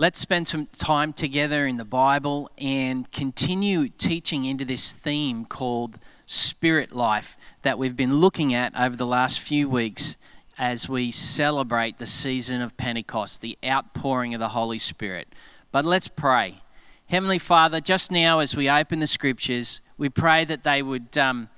Let's 0.00 0.20
spend 0.20 0.46
some 0.46 0.66
time 0.66 1.12
together 1.12 1.66
in 1.66 1.76
the 1.76 1.84
Bible 1.84 2.52
and 2.56 3.10
continue 3.10 3.88
teaching 3.88 4.44
into 4.44 4.64
this 4.64 4.92
theme 4.92 5.44
called 5.44 5.98
Spirit 6.24 6.94
Life 6.94 7.36
that 7.62 7.80
we've 7.80 7.96
been 7.96 8.18
looking 8.18 8.54
at 8.54 8.78
over 8.78 8.94
the 8.94 9.04
last 9.04 9.40
few 9.40 9.68
weeks 9.68 10.14
as 10.56 10.88
we 10.88 11.10
celebrate 11.10 11.98
the 11.98 12.06
season 12.06 12.62
of 12.62 12.76
Pentecost, 12.76 13.40
the 13.40 13.58
outpouring 13.66 14.34
of 14.34 14.38
the 14.38 14.50
Holy 14.50 14.78
Spirit. 14.78 15.26
But 15.72 15.84
let's 15.84 16.06
pray. 16.06 16.62
Heavenly 17.06 17.40
Father, 17.40 17.80
just 17.80 18.12
now 18.12 18.38
as 18.38 18.54
we 18.54 18.70
open 18.70 19.00
the 19.00 19.08
scriptures, 19.08 19.80
we 19.96 20.08
pray 20.08 20.44
that 20.44 20.62
they 20.62 20.80
would, 20.80 21.18
um, 21.18 21.48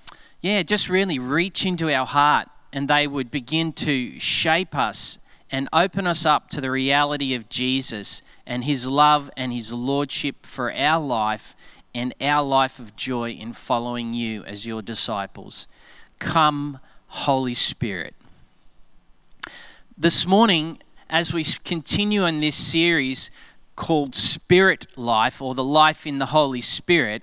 yeah, 0.40 0.62
just 0.62 0.88
really 0.88 1.18
reach 1.18 1.66
into 1.66 1.92
our 1.92 2.06
heart 2.06 2.48
and 2.72 2.88
they 2.88 3.06
would 3.06 3.30
begin 3.30 3.74
to 3.74 4.18
shape 4.18 4.74
us 4.74 5.18
and 5.52 5.68
open 5.72 6.06
us 6.06 6.24
up 6.24 6.48
to 6.50 6.60
the 6.60 6.70
reality 6.70 7.34
of 7.34 7.48
Jesus 7.48 8.22
and 8.46 8.64
his 8.64 8.86
love 8.86 9.30
and 9.36 9.52
his 9.52 9.72
lordship 9.72 10.46
for 10.46 10.72
our 10.72 11.04
life 11.04 11.56
and 11.94 12.14
our 12.20 12.44
life 12.44 12.78
of 12.78 12.94
joy 12.94 13.30
in 13.30 13.52
following 13.52 14.14
you 14.14 14.44
as 14.44 14.66
your 14.66 14.82
disciples. 14.82 15.66
Come, 16.18 16.78
Holy 17.08 17.54
Spirit. 17.54 18.14
This 19.98 20.26
morning, 20.26 20.78
as 21.08 21.34
we 21.34 21.44
continue 21.64 22.24
in 22.24 22.40
this 22.40 22.54
series 22.54 23.30
called 23.74 24.14
Spirit 24.14 24.86
Life 24.96 25.42
or 25.42 25.54
the 25.54 25.64
Life 25.64 26.06
in 26.06 26.18
the 26.18 26.26
Holy 26.26 26.60
Spirit, 26.60 27.22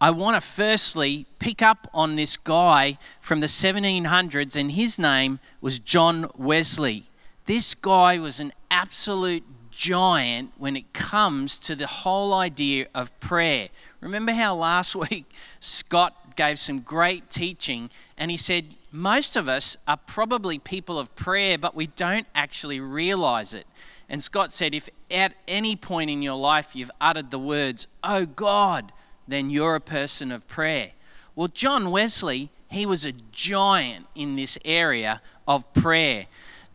I 0.00 0.10
want 0.10 0.40
to 0.40 0.46
firstly 0.46 1.26
pick 1.38 1.62
up 1.62 1.88
on 1.92 2.16
this 2.16 2.36
guy 2.36 2.98
from 3.20 3.40
the 3.40 3.46
1700s, 3.46 4.54
and 4.54 4.72
his 4.72 4.98
name 4.98 5.40
was 5.60 5.78
John 5.78 6.30
Wesley. 6.36 7.04
This 7.46 7.74
guy 7.76 8.18
was 8.18 8.40
an 8.40 8.52
absolute 8.70 9.44
giant 9.70 10.52
when 10.58 10.74
it 10.74 10.92
comes 10.92 11.58
to 11.60 11.76
the 11.76 11.86
whole 11.86 12.34
idea 12.34 12.86
of 12.94 13.18
prayer. 13.20 13.68
Remember 14.00 14.32
how 14.32 14.56
last 14.56 14.96
week 15.10 15.30
Scott 15.60 16.34
gave 16.34 16.58
some 16.58 16.80
great 16.80 17.30
teaching 17.30 17.90
and 18.18 18.30
he 18.30 18.36
said, 18.36 18.74
Most 18.90 19.36
of 19.36 19.48
us 19.48 19.76
are 19.86 19.96
probably 19.96 20.58
people 20.58 20.98
of 20.98 21.14
prayer, 21.14 21.56
but 21.56 21.76
we 21.76 21.86
don't 21.86 22.26
actually 22.34 22.80
realize 22.80 23.54
it. 23.54 23.66
And 24.08 24.22
Scott 24.22 24.52
said, 24.52 24.74
If 24.74 24.88
at 25.10 25.34
any 25.46 25.76
point 25.76 26.10
in 26.10 26.22
your 26.22 26.36
life 26.36 26.74
you've 26.74 26.90
uttered 27.00 27.30
the 27.30 27.38
words, 27.38 27.86
Oh 28.02 28.26
God, 28.26 28.92
then 29.28 29.50
you're 29.50 29.76
a 29.76 29.80
person 29.80 30.32
of 30.32 30.46
prayer. 30.48 30.92
Well, 31.34 31.48
John 31.48 31.90
Wesley, 31.90 32.50
he 32.70 32.86
was 32.86 33.04
a 33.04 33.12
giant 33.30 34.06
in 34.14 34.36
this 34.36 34.58
area 34.64 35.20
of 35.46 35.72
prayer. 35.74 36.26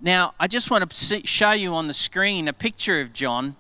Now, 0.04 0.34
I 0.40 0.48
just 0.48 0.72
want 0.72 0.90
to 0.90 1.28
show 1.28 1.52
you 1.52 1.76
on 1.76 1.86
the 1.86 1.94
screen 1.94 2.48
a 2.48 2.54
picture 2.54 3.02
of 3.02 3.14
John. 3.14 3.56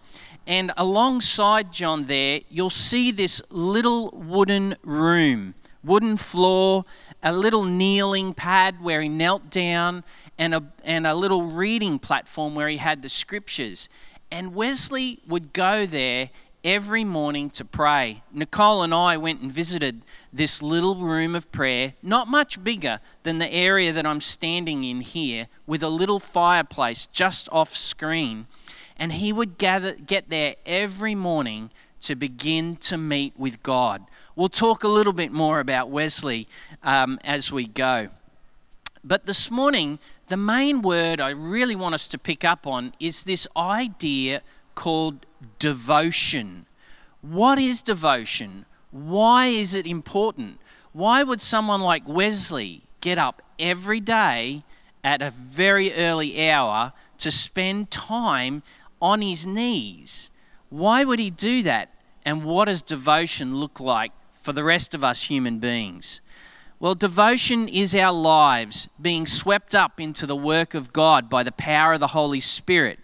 And 0.47 0.71
alongside 0.75 1.71
John 1.71 2.05
there, 2.05 2.41
you'll 2.49 2.71
see 2.71 3.11
this 3.11 3.43
little 3.51 4.09
wooden 4.09 4.75
room, 4.81 5.53
wooden 5.83 6.17
floor, 6.17 6.83
a 7.21 7.31
little 7.31 7.65
kneeling 7.65 8.33
pad 8.33 8.81
where 8.81 9.01
he 9.01 9.07
knelt 9.07 9.51
down, 9.51 10.03
and 10.39 10.55
a, 10.55 10.63
and 10.83 11.05
a 11.05 11.13
little 11.13 11.43
reading 11.43 11.99
platform 11.99 12.55
where 12.55 12.69
he 12.69 12.77
had 12.77 13.03
the 13.03 13.09
scriptures. 13.09 13.87
And 14.31 14.55
Wesley 14.55 15.19
would 15.27 15.53
go 15.53 15.85
there 15.85 16.31
every 16.63 17.03
morning 17.03 17.49
to 17.49 17.65
pray. 17.65 18.21
Nicole 18.31 18.83
and 18.83 18.93
I 18.93 19.17
went 19.17 19.41
and 19.41 19.51
visited 19.51 20.01
this 20.31 20.61
little 20.61 20.95
room 20.95 21.35
of 21.35 21.51
prayer, 21.51 21.93
not 22.03 22.27
much 22.27 22.63
bigger 22.63 22.99
than 23.23 23.39
the 23.39 23.51
area 23.51 23.91
that 23.91 24.05
I'm 24.05 24.21
standing 24.21 24.83
in 24.83 25.01
here, 25.01 25.47
with 25.65 25.81
a 25.83 25.89
little 25.89 26.19
fireplace 26.19 27.07
just 27.07 27.49
off 27.51 27.75
screen. 27.75 28.47
And 28.97 29.13
he 29.13 29.33
would 29.33 29.57
gather, 29.57 29.95
get 29.95 30.29
there 30.29 30.55
every 30.65 31.15
morning 31.15 31.71
to 32.01 32.15
begin 32.15 32.75
to 32.77 32.97
meet 32.97 33.33
with 33.37 33.63
God. 33.63 34.03
We'll 34.35 34.49
talk 34.49 34.83
a 34.83 34.87
little 34.87 35.13
bit 35.13 35.31
more 35.31 35.59
about 35.59 35.89
Wesley 35.89 36.47
um, 36.83 37.19
as 37.23 37.51
we 37.51 37.67
go. 37.67 38.09
But 39.03 39.25
this 39.25 39.49
morning, 39.49 39.97
the 40.27 40.37
main 40.37 40.81
word 40.81 41.19
I 41.19 41.31
really 41.31 41.75
want 41.75 41.95
us 41.95 42.07
to 42.09 42.19
pick 42.19 42.45
up 42.45 42.67
on 42.67 42.93
is 42.99 43.23
this 43.23 43.47
idea 43.57 44.41
called 44.75 45.25
devotion. 45.59 46.65
What 47.21 47.59
is 47.59 47.81
devotion? 47.81 48.65
Why 48.91 49.47
is 49.47 49.73
it 49.73 49.85
important? 49.85 50.59
Why 50.91 51.23
would 51.23 51.41
someone 51.41 51.81
like 51.81 52.07
Wesley 52.07 52.83
get 52.99 53.17
up 53.17 53.41
every 53.57 53.99
day 53.99 54.63
at 55.03 55.21
a 55.21 55.31
very 55.31 55.93
early 55.93 56.49
hour 56.49 56.93
to 57.19 57.31
spend 57.31 57.91
time 57.91 58.63
on 59.01 59.21
his 59.21 59.45
knees? 59.45 60.31
Why 60.69 61.03
would 61.03 61.19
he 61.19 61.29
do 61.29 61.63
that? 61.63 61.93
And 62.25 62.43
what 62.43 62.65
does 62.65 62.81
devotion 62.81 63.55
look 63.55 63.79
like 63.79 64.11
for 64.31 64.53
the 64.53 64.63
rest 64.63 64.93
of 64.93 65.03
us 65.03 65.23
human 65.23 65.59
beings? 65.59 66.21
Well, 66.79 66.95
devotion 66.95 67.67
is 67.67 67.93
our 67.93 68.11
lives 68.11 68.89
being 68.99 69.27
swept 69.27 69.75
up 69.75 69.99
into 69.99 70.25
the 70.25 70.35
work 70.35 70.73
of 70.73 70.91
God 70.91 71.29
by 71.29 71.43
the 71.43 71.51
power 71.51 71.93
of 71.93 71.99
the 71.99 72.07
Holy 72.07 72.39
Spirit. 72.39 72.97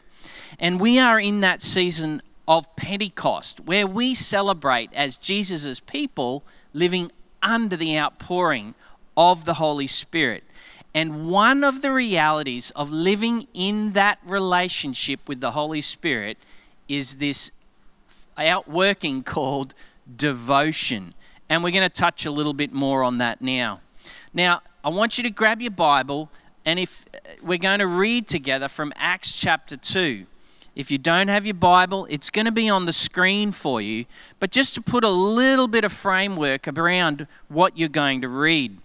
And 0.60 0.80
we 0.80 1.00
are 1.00 1.20
in 1.20 1.42
that 1.42 1.62
season 1.62 2.22
of 2.48 2.74
Pentecost, 2.76 3.60
where 3.62 3.86
we 3.86 4.16
celebrate 4.16 4.92
as 4.94 5.18
Jesus' 5.18 5.80
people 5.80 6.44
living 6.74 7.12
under 7.44 7.76
the 7.76 7.98
outpouring 7.98 8.74
of 9.16 9.46
the 9.46 9.56
Holy 9.56 9.88
Spirit. 9.88 10.44
And 10.94 11.30
one 11.30 11.64
of 11.64 11.82
the 11.82 11.92
realities 11.92 12.72
of 12.72 12.90
living 12.90 13.48
in 13.54 13.94
that 13.94 14.20
relationship 14.26 15.20
with 15.28 15.42
the 15.42 15.52
Holy 15.52 15.82
Spirit 15.82 16.38
is 16.88 17.18
this 17.18 17.52
outworking 18.38 19.24
called 19.24 19.74
devotion. 20.16 21.14
And 21.50 21.64
we're 21.64 21.72
going 21.72 21.84
to 21.84 21.90
touch 21.90 22.26
a 22.26 22.32
little 22.32 22.54
bit 22.54 22.74
more 22.74 23.04
on 23.04 23.20
that 23.20 23.42
now. 23.42 23.82
Now, 24.34 24.62
I 24.84 24.90
want 24.90 25.18
you 25.18 25.24
to 25.24 25.30
grab 25.30 25.62
your 25.62 25.72
Bible, 25.72 26.32
and 26.66 26.80
if 26.80 27.06
uh, 27.14 27.18
we're 27.42 27.58
going 27.58 27.80
to 27.80 27.88
read 27.88 28.28
together 28.28 28.68
from 28.68 28.94
Acts 28.96 29.36
chapter 29.36 29.76
2. 29.76 30.26
If 30.78 30.92
you 30.92 31.00
don't 31.00 31.28
have 31.28 31.44
your 31.44 31.56
Bible, 31.56 32.06
it's 32.08 32.30
going 32.30 32.46
to 32.46 32.52
be 32.52 32.70
on 32.70 32.86
the 32.86 32.94
screen 32.94 33.52
for 33.52 33.82
you. 33.82 34.06
But 34.40 34.52
just 34.52 34.76
to 34.76 34.82
put 34.82 35.04
a 35.04 35.10
little 35.10 35.68
bit 35.68 35.84
of 35.84 35.92
framework 35.92 36.68
around 36.68 37.26
what 37.48 37.76
you're 37.76 37.90
going 37.90 38.22
to 38.22 38.30
read. 38.30 38.78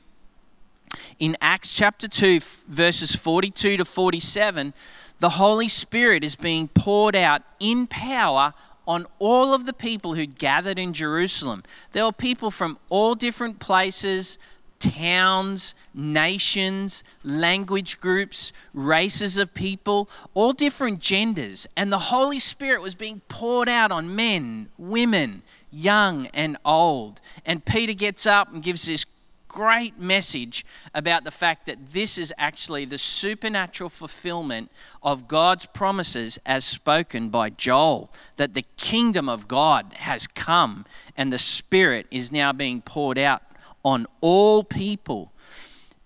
In 1.19 1.37
Acts 1.43 1.77
chapter 1.77 2.09
2, 2.09 2.41
verses 2.67 3.15
42 3.15 3.77
to 3.77 3.85
47, 3.85 4.73
the 5.21 5.29
Holy 5.29 5.69
Spirit 5.69 6.25
is 6.25 6.35
being 6.35 6.69
poured 6.69 7.15
out 7.15 7.43
in 7.61 7.87
power 7.87 8.55
on 8.89 9.07
all 9.19 9.53
of 9.53 9.67
the 9.67 9.75
people 9.75 10.15
who 10.15 10.25
gathered 10.25 10.79
in 10.79 10.95
Jerusalem. 10.95 11.63
There 11.93 12.07
were 12.07 12.13
people 12.13 12.51
from 12.51 12.79
all 12.89 13.15
different 13.15 13.59
places, 13.59 14.39
towns, 14.83 15.75
nations, 15.95 17.05
language 17.23 18.01
groups, 18.01 18.53
races 18.75 19.39
of 19.39 19.55
people, 19.55 20.09
all 20.35 20.53
different 20.53 20.99
genders. 20.99 21.67
And 21.77 21.93
the 21.93 21.99
Holy 21.99 22.39
Spirit 22.39 22.83
was 22.83 22.95
being 22.95 23.21
poured 23.29 23.69
out 23.69 23.93
on 23.93 24.17
men, 24.17 24.69
women, 24.77 25.43
young 25.71 26.27
and 26.29 26.57
old. 26.65 27.21
And 27.47 27.65
Peter 27.65 27.93
gets 27.93 28.27
up 28.27 28.53
and 28.53 28.63
gives 28.63 28.87
this 28.87 29.07
great 29.49 29.99
message 30.01 30.65
about 30.95 31.25
the 31.25 31.31
fact 31.31 31.67
that 31.67 31.91
this 31.91 32.17
is 32.17 32.33
actually 32.39 32.87
the 32.87 32.99
supernatural 32.99 33.91
fulfillment 33.91 34.71
of 35.03 35.29
God's 35.29 35.67
promises 35.67 36.39
as 36.47 36.65
spoken 36.65 37.29
by 37.29 37.51
Joel, 37.51 38.11
that 38.37 38.55
the 38.55 38.65
kingdom 38.77 39.29
of 39.29 39.47
God 39.47 39.93
has 39.95 40.27
come 40.27 40.87
and 41.17 41.33
the 41.33 41.39
Spirit 41.39 42.07
is 42.11 42.33
now 42.33 42.53
being 42.53 42.81
poured 42.81 43.19
out 43.19 43.43
on 43.85 44.07
all 44.21 44.63
people. 44.63 45.33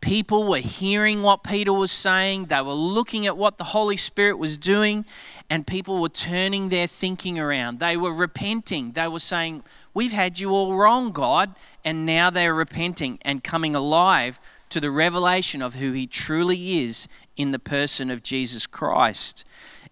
People 0.00 0.44
were 0.44 0.58
hearing 0.58 1.22
what 1.22 1.42
Peter 1.42 1.72
was 1.72 1.90
saying, 1.90 2.46
they 2.46 2.60
were 2.60 2.72
looking 2.72 3.26
at 3.26 3.36
what 3.36 3.58
the 3.58 3.64
Holy 3.64 3.96
Spirit 3.96 4.38
was 4.38 4.56
doing, 4.56 5.04
and 5.50 5.66
people 5.66 6.00
were 6.00 6.08
turning 6.08 6.68
their 6.68 6.86
thinking 6.86 7.38
around. 7.38 7.80
They 7.80 7.96
were 7.96 8.12
repenting. 8.12 8.92
They 8.92 9.08
were 9.08 9.18
saying, 9.18 9.64
We've 9.94 10.12
had 10.12 10.38
you 10.38 10.50
all 10.50 10.74
wrong, 10.74 11.10
God. 11.10 11.54
And 11.84 12.04
now 12.04 12.30
they're 12.30 12.54
repenting 12.54 13.18
and 13.22 13.42
coming 13.42 13.74
alive 13.74 14.40
to 14.68 14.78
the 14.78 14.90
revelation 14.90 15.62
of 15.62 15.74
who 15.74 15.92
He 15.92 16.06
truly 16.06 16.82
is 16.82 17.08
in 17.36 17.50
the 17.50 17.58
person 17.58 18.10
of 18.10 18.22
Jesus 18.22 18.66
Christ. 18.66 19.44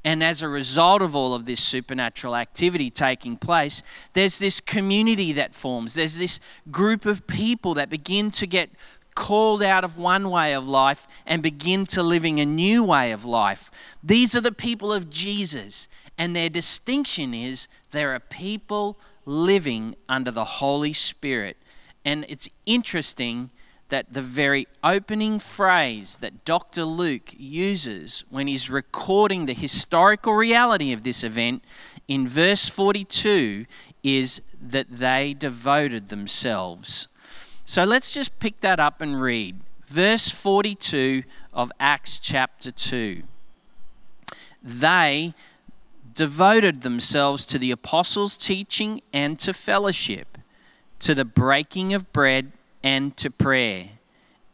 And 0.05 0.23
as 0.23 0.43
a 0.43 0.49
result 0.49 1.01
of 1.01 1.17
all 1.17 1.35
of 1.35 1.47
this 1.47 1.61
supernatural 1.61 2.37
activity 2.37 2.91
taking 2.91 3.37
place, 3.37 3.83
there's 4.13 4.39
this 4.39 4.61
community 4.61 5.33
that 5.33 5.55
forms. 5.55 5.95
There's 5.95 6.19
this 6.19 6.41
group 6.71 7.07
of 7.07 7.27
people 7.27 7.75
that 7.75 7.89
begin 7.89 8.31
to 8.33 8.47
get 8.47 8.71
called 9.15 9.63
out 9.63 9.85
of 9.85 9.97
one 9.97 10.29
way 10.29 10.53
of 10.53 10.69
life 10.69 11.07
and 11.25 11.43
begin 11.43 11.87
to 11.87 12.03
living 12.03 12.39
a 12.39 12.45
new 12.45 12.85
way 12.85 13.13
of 13.13 13.25
life. 13.25 13.71
These 14.03 14.37
are 14.37 14.41
the 14.41 14.53
people 14.53 14.93
of 14.93 15.09
Jesus. 15.09 15.89
And 16.19 16.37
their 16.37 16.51
distinction 16.51 17.33
is 17.33 17.67
they're 17.91 18.19
people 18.21 18.99
living 19.25 19.97
under 20.09 20.31
the 20.31 20.45
Holy 20.45 20.93
Spirit. 20.93 21.57
And 22.05 22.27
it's 22.29 22.49
interesting 22.67 23.51
that 23.89 24.13
the 24.13 24.23
very 24.23 24.67
opening 24.83 25.39
phrase 25.39 26.17
that 26.17 26.45
Dr. 26.45 26.85
Luke 26.85 27.33
uses 27.37 28.25
when 28.31 28.47
he's 28.47 28.71
recording 28.71 29.47
the 29.47 29.55
historical 29.55 30.35
reality 30.35 30.93
of 30.93 31.03
this 31.03 31.23
event 31.23 31.63
in 32.09 32.27
verse 32.27 32.69
42 32.69 33.67
is 34.03 34.41
that 34.61 34.87
they 34.91 35.35
devoted 35.35 36.09
themselves. 36.09 37.09
So 37.67 37.85
let's 37.85 38.13
just 38.13 38.39
pick 38.39 38.61
that 38.61 38.81
up 38.81 39.01
and 39.01 39.21
read. 39.21 39.61
Verse 39.87 40.29
42 40.31 41.23
of 41.53 41.71
Acts 41.79 42.19
chapter 42.19 42.71
2. 42.71 43.23
They 44.63 45.35
devoted 46.15 46.83
themselves 46.83 47.45
to 47.47 47.59
the 47.59 47.71
apostles' 47.71 48.37
teaching 48.37 49.03
and 49.13 49.39
to 49.41 49.53
fellowship, 49.53 50.39
to 51.01 51.15
the 51.15 51.25
breaking 51.25 51.93
of 51.93 52.13
bread 52.13 52.53
and 52.85 53.17
to 53.17 53.31
prayer. 53.31 53.89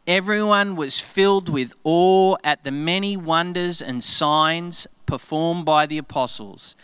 Everyone 0.07 0.75
was 0.75 0.99
filled 0.99 1.49
with 1.49 1.75
awe 1.83 2.37
at 2.43 2.63
the 2.63 2.71
many 2.71 3.15
wonders 3.17 3.81
and 3.81 4.03
signs 4.03 4.87
performed 5.05 5.65
by 5.65 5.85
the 5.85 5.97
apostles. 5.97 6.75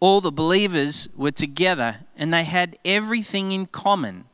All 0.00 0.20
the 0.20 0.32
believers 0.32 1.08
were 1.16 1.32
together 1.32 1.98
and 2.16 2.32
they 2.32 2.44
had 2.44 2.78
everything 2.84 3.50
in 3.50 3.66
common. 3.66 4.26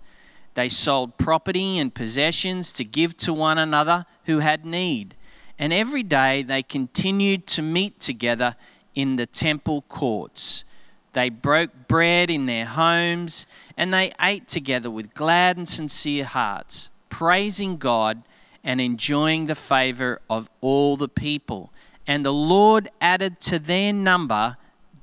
They 0.52 0.68
sold 0.68 1.16
property 1.16 1.78
and 1.78 1.92
possessions 1.92 2.72
to 2.72 2.84
give 2.84 3.16
to 3.18 3.32
one 3.32 3.58
another 3.58 4.04
who 4.26 4.40
had 4.40 4.66
need. 4.66 5.16
And 5.58 5.72
every 5.72 6.02
day 6.02 6.42
they 6.42 6.62
continued 6.62 7.46
to 7.48 7.62
meet 7.62 7.98
together 8.00 8.54
in 8.94 9.16
the 9.16 9.26
temple 9.26 9.82
courts. 9.88 10.64
They 11.14 11.30
broke 11.30 11.70
bread 11.88 12.28
in 12.28 12.46
their 12.46 12.66
homes 12.66 13.46
and 13.76 13.94
they 13.94 14.12
ate 14.20 14.48
together 14.48 14.90
with 14.90 15.14
glad 15.14 15.56
and 15.56 15.68
sincere 15.68 16.24
hearts, 16.24 16.90
praising 17.08 17.76
God 17.76 18.22
and 18.62 18.80
enjoying 18.80 19.46
the 19.46 19.54
favor 19.54 20.20
of 20.28 20.50
all 20.60 20.96
the 20.96 21.08
people. 21.08 21.72
And 22.06 22.24
the 22.24 22.32
Lord 22.32 22.90
added 23.00 23.40
to 23.42 23.58
their 23.58 23.92
number 23.92 24.56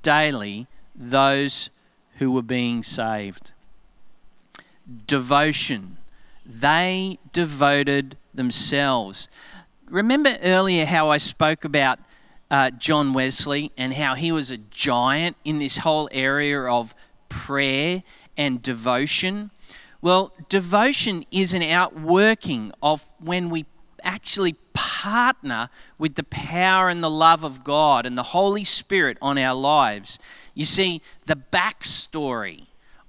daily 0.04 0.68
those 0.96 1.70
who 2.18 2.32
were 2.32 2.42
being 2.42 2.84
saved. 2.84 3.54
Devotion. 5.08 5.98
They 6.46 7.20
devoted 7.32 8.18
themselves. 8.34 9.30
Remember 9.88 10.36
earlier 10.44 10.86
how 10.86 11.10
I 11.10 11.18
spoke 11.18 11.64
about 11.64 12.00
uh, 12.52 12.70
John 12.72 13.14
Wesley 13.14 13.72
and 13.78 13.94
how 13.94 14.14
he 14.14 14.32
was 14.32 14.52
a 14.52 14.58
giant 14.58 15.38
in 15.44 15.58
this 15.58 15.78
whole 15.78 16.10
area 16.12 16.62
of 16.62 16.94
prayer 17.30 18.04
and 18.38 18.62
devotion? 18.62 19.50
Well, 20.02 20.34
devotion 20.50 21.26
is 21.32 21.54
an 21.54 21.64
outworking 21.64 22.74
of 22.84 23.06
when 23.20 23.50
we 23.50 23.66
actually 24.04 24.54
partner 24.74 25.70
with 25.98 26.16
the 26.16 26.24
power 26.24 26.90
and 26.90 27.04
the 27.04 27.10
love 27.10 27.44
of 27.44 27.64
God 27.64 28.06
and 28.06 28.18
the 28.18 28.24
Holy 28.24 28.64
Spirit 28.64 29.18
on 29.22 29.38
our 29.38 29.56
lives. 29.56 30.20
You 30.54 30.66
see, 30.66 31.02
the 31.26 31.36
backstory 31.36 32.66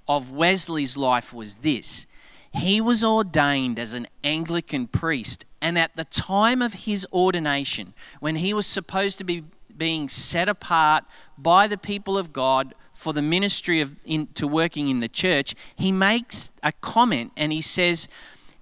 of 0.07 0.31
Wesley's 0.31 0.95
life 0.95 1.33
was 1.33 1.57
this 1.57 2.07
he 2.53 2.79
was 2.79 3.03
ordained 3.03 3.79
as 3.79 3.95
an 3.95 4.07
Anglican 4.23 4.87
priest, 4.87 5.43
and 5.63 5.79
at 5.79 5.95
the 5.95 6.03
time 6.03 6.61
of 6.61 6.73
his 6.73 7.07
ordination, 7.13 7.93
when 8.19 8.35
he 8.35 8.53
was 8.53 8.67
supposed 8.67 9.17
to 9.19 9.23
be 9.23 9.45
being 9.75 10.09
set 10.09 10.49
apart 10.49 11.05
by 11.37 11.67
the 11.67 11.77
people 11.77 12.17
of 12.17 12.33
God 12.33 12.75
for 12.91 13.13
the 13.13 13.21
ministry 13.21 13.79
of 13.79 13.95
in, 14.05 14.27
to 14.35 14.45
working 14.45 14.89
in 14.89 14.99
the 14.99 15.07
church, 15.07 15.55
he 15.77 15.89
makes 15.89 16.51
a 16.61 16.73
comment 16.73 17.31
and 17.37 17.53
he 17.53 17.61
says 17.61 18.09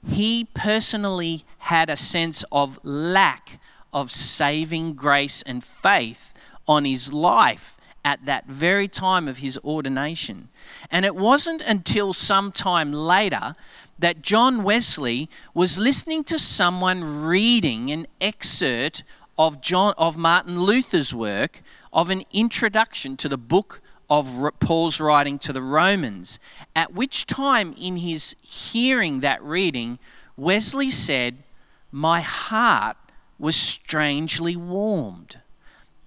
he 0.07 0.47
personally 0.53 1.43
had 1.57 1.89
a 1.89 1.95
sense 1.95 2.45
of 2.51 2.79
lack 2.83 3.59
of 3.91 4.11
saving 4.11 4.93
grace 4.93 5.41
and 5.41 5.63
faith 5.63 6.35
on 6.67 6.85
his 6.85 7.11
life 7.11 7.77
at 8.03 8.25
that 8.25 8.47
very 8.47 8.87
time 8.87 9.27
of 9.27 9.37
his 9.39 9.57
ordination. 9.63 10.49
And 10.89 11.05
it 11.05 11.15
wasn't 11.15 11.61
until 11.61 12.13
some 12.13 12.51
time 12.51 12.91
later 12.91 13.53
that 13.99 14.21
John 14.21 14.63
Wesley 14.63 15.29
was 15.53 15.77
listening 15.77 16.23
to 16.25 16.39
someone 16.39 17.23
reading 17.23 17.91
an 17.91 18.07
excerpt 18.19 19.03
of 19.37 19.61
John 19.61 19.93
of 19.97 20.17
Martin 20.17 20.61
Luther's 20.61 21.13
work 21.13 21.61
of 21.93 22.09
an 22.09 22.23
introduction 22.31 23.17
to 23.17 23.29
the 23.29 23.37
book 23.37 23.81
of 24.09 24.51
Paul's 24.59 24.99
writing 24.99 25.39
to 25.39 25.53
the 25.53 25.61
Romans, 25.61 26.39
at 26.75 26.93
which 26.93 27.25
time 27.25 27.73
in 27.79 27.97
his 27.97 28.35
hearing 28.41 29.21
that 29.21 29.41
reading 29.43 29.99
Wesley 30.35 30.89
said, 30.89 31.43
"My 31.91 32.21
heart 32.21 32.97
was 33.37 33.55
strangely 33.55 34.55
warmed." 34.55 35.40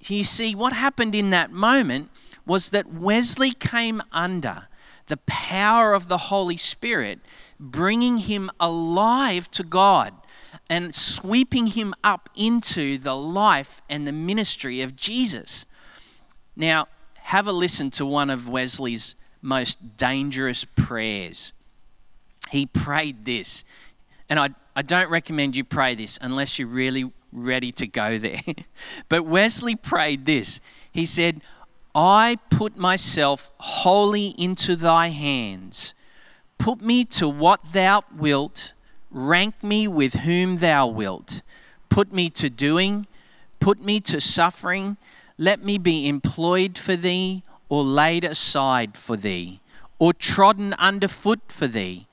You 0.06 0.24
see, 0.24 0.54
what 0.54 0.72
happened 0.72 1.14
in 1.14 1.30
that 1.30 1.50
moment 1.50 2.10
was 2.46 2.70
that 2.70 2.92
Wesley 2.92 3.52
came 3.52 4.02
under 4.12 4.68
the 5.06 5.16
power 5.26 5.94
of 5.94 6.08
the 6.08 6.16
Holy 6.16 6.56
Spirit, 6.56 7.20
bringing 7.58 8.18
him 8.18 8.50
alive 8.58 9.50
to 9.52 9.62
God 9.62 10.14
and 10.68 10.94
sweeping 10.94 11.68
him 11.68 11.94
up 12.02 12.28
into 12.34 12.98
the 12.98 13.14
life 13.14 13.82
and 13.88 14.06
the 14.06 14.12
ministry 14.12 14.80
of 14.80 14.96
Jesus. 14.96 15.66
Now, 16.56 16.88
have 17.14 17.46
a 17.46 17.52
listen 17.52 17.90
to 17.92 18.06
one 18.06 18.30
of 18.30 18.48
Wesley's 18.48 19.16
most 19.42 19.96
dangerous 19.96 20.64
prayers. 20.64 21.52
He 22.50 22.66
prayed 22.66 23.24
this, 23.24 23.64
and 24.28 24.38
I, 24.38 24.50
I 24.76 24.82
don't 24.82 25.10
recommend 25.10 25.56
you 25.56 25.64
pray 25.64 25.94
this 25.94 26.18
unless 26.20 26.58
you're 26.58 26.68
really 26.68 27.12
ready 27.34 27.72
to 27.72 27.86
go 27.86 28.16
there. 28.16 28.40
but 29.08 29.26
Wesley 29.26 29.76
prayed 29.76 30.24
this. 30.24 30.60
He 30.90 31.04
said, 31.04 31.42
I 31.94 32.38
put 32.50 32.76
myself 32.76 33.50
wholly 33.58 34.28
into 34.38 34.76
thy 34.76 35.08
hands. 35.08 35.94
Put 36.58 36.80
me 36.80 37.04
to 37.06 37.28
what 37.28 37.72
thou 37.72 38.02
wilt, 38.16 38.72
rank 39.10 39.62
me 39.62 39.86
with 39.86 40.14
whom 40.14 40.56
thou 40.56 40.86
wilt. 40.86 41.42
Put 41.88 42.12
me 42.12 42.30
to 42.30 42.48
doing, 42.48 43.06
put 43.60 43.80
me 43.80 44.00
to 44.00 44.20
suffering. 44.20 44.96
Let 45.36 45.64
me 45.64 45.78
be 45.78 46.08
employed 46.08 46.78
for 46.78 46.96
thee, 46.96 47.42
or 47.68 47.82
laid 47.82 48.24
aside 48.24 48.96
for 48.96 49.16
thee, 49.16 49.60
or 49.98 50.12
trodden 50.12 50.74
underfoot 50.74 51.40
for 51.48 51.66
thee. 51.66 52.06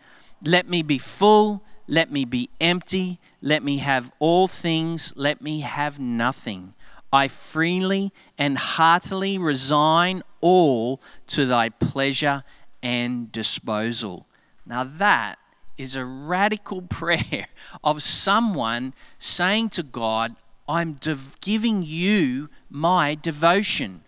Let 0.43 0.67
me 0.67 0.81
be 0.81 0.97
full, 0.97 1.63
let 1.91 2.09
me 2.09 2.23
be 2.23 2.49
empty, 2.61 3.19
let 3.41 3.61
me 3.63 3.79
have 3.79 4.13
all 4.17 4.47
things, 4.47 5.13
let 5.17 5.41
me 5.41 5.59
have 5.59 5.99
nothing. 5.99 6.73
I 7.11 7.27
freely 7.27 8.13
and 8.37 8.57
heartily 8.57 9.37
resign 9.37 10.23
all 10.39 11.01
to 11.27 11.45
thy 11.45 11.67
pleasure 11.67 12.45
and 12.81 13.29
disposal. 13.29 14.25
Now, 14.65 14.85
that 14.85 15.37
is 15.77 15.97
a 15.97 16.05
radical 16.05 16.81
prayer 16.89 17.47
of 17.83 18.01
someone 18.01 18.93
saying 19.19 19.71
to 19.71 19.83
God, 19.83 20.37
I'm 20.69 20.95
giving 21.41 21.83
you 21.83 22.47
my 22.69 23.15
devotion. 23.15 24.05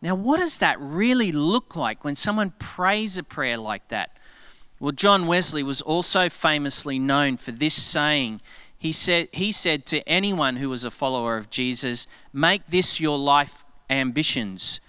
Now, 0.00 0.14
what 0.14 0.38
does 0.38 0.58
that 0.60 0.80
really 0.80 1.32
look 1.32 1.76
like 1.76 2.02
when 2.02 2.14
someone 2.14 2.54
prays 2.58 3.18
a 3.18 3.22
prayer 3.22 3.58
like 3.58 3.88
that? 3.88 4.15
Well, 4.78 4.92
John 4.92 5.26
Wesley 5.26 5.62
was 5.62 5.80
also 5.80 6.28
famously 6.28 6.98
known 6.98 7.38
for 7.38 7.50
this 7.50 7.74
saying 7.74 8.40
he 8.78 8.92
said, 8.92 9.28
he 9.32 9.52
said 9.52 9.86
to 9.86 10.06
anyone 10.08 10.56
who 10.56 10.68
was 10.68 10.84
a 10.84 10.90
follower 10.90 11.36
of 11.36 11.50
Jesus, 11.50 12.06
Make 12.32 12.66
this 12.66 13.00
your 13.00 13.18
life 13.18 13.64
ambitions. 13.88 14.80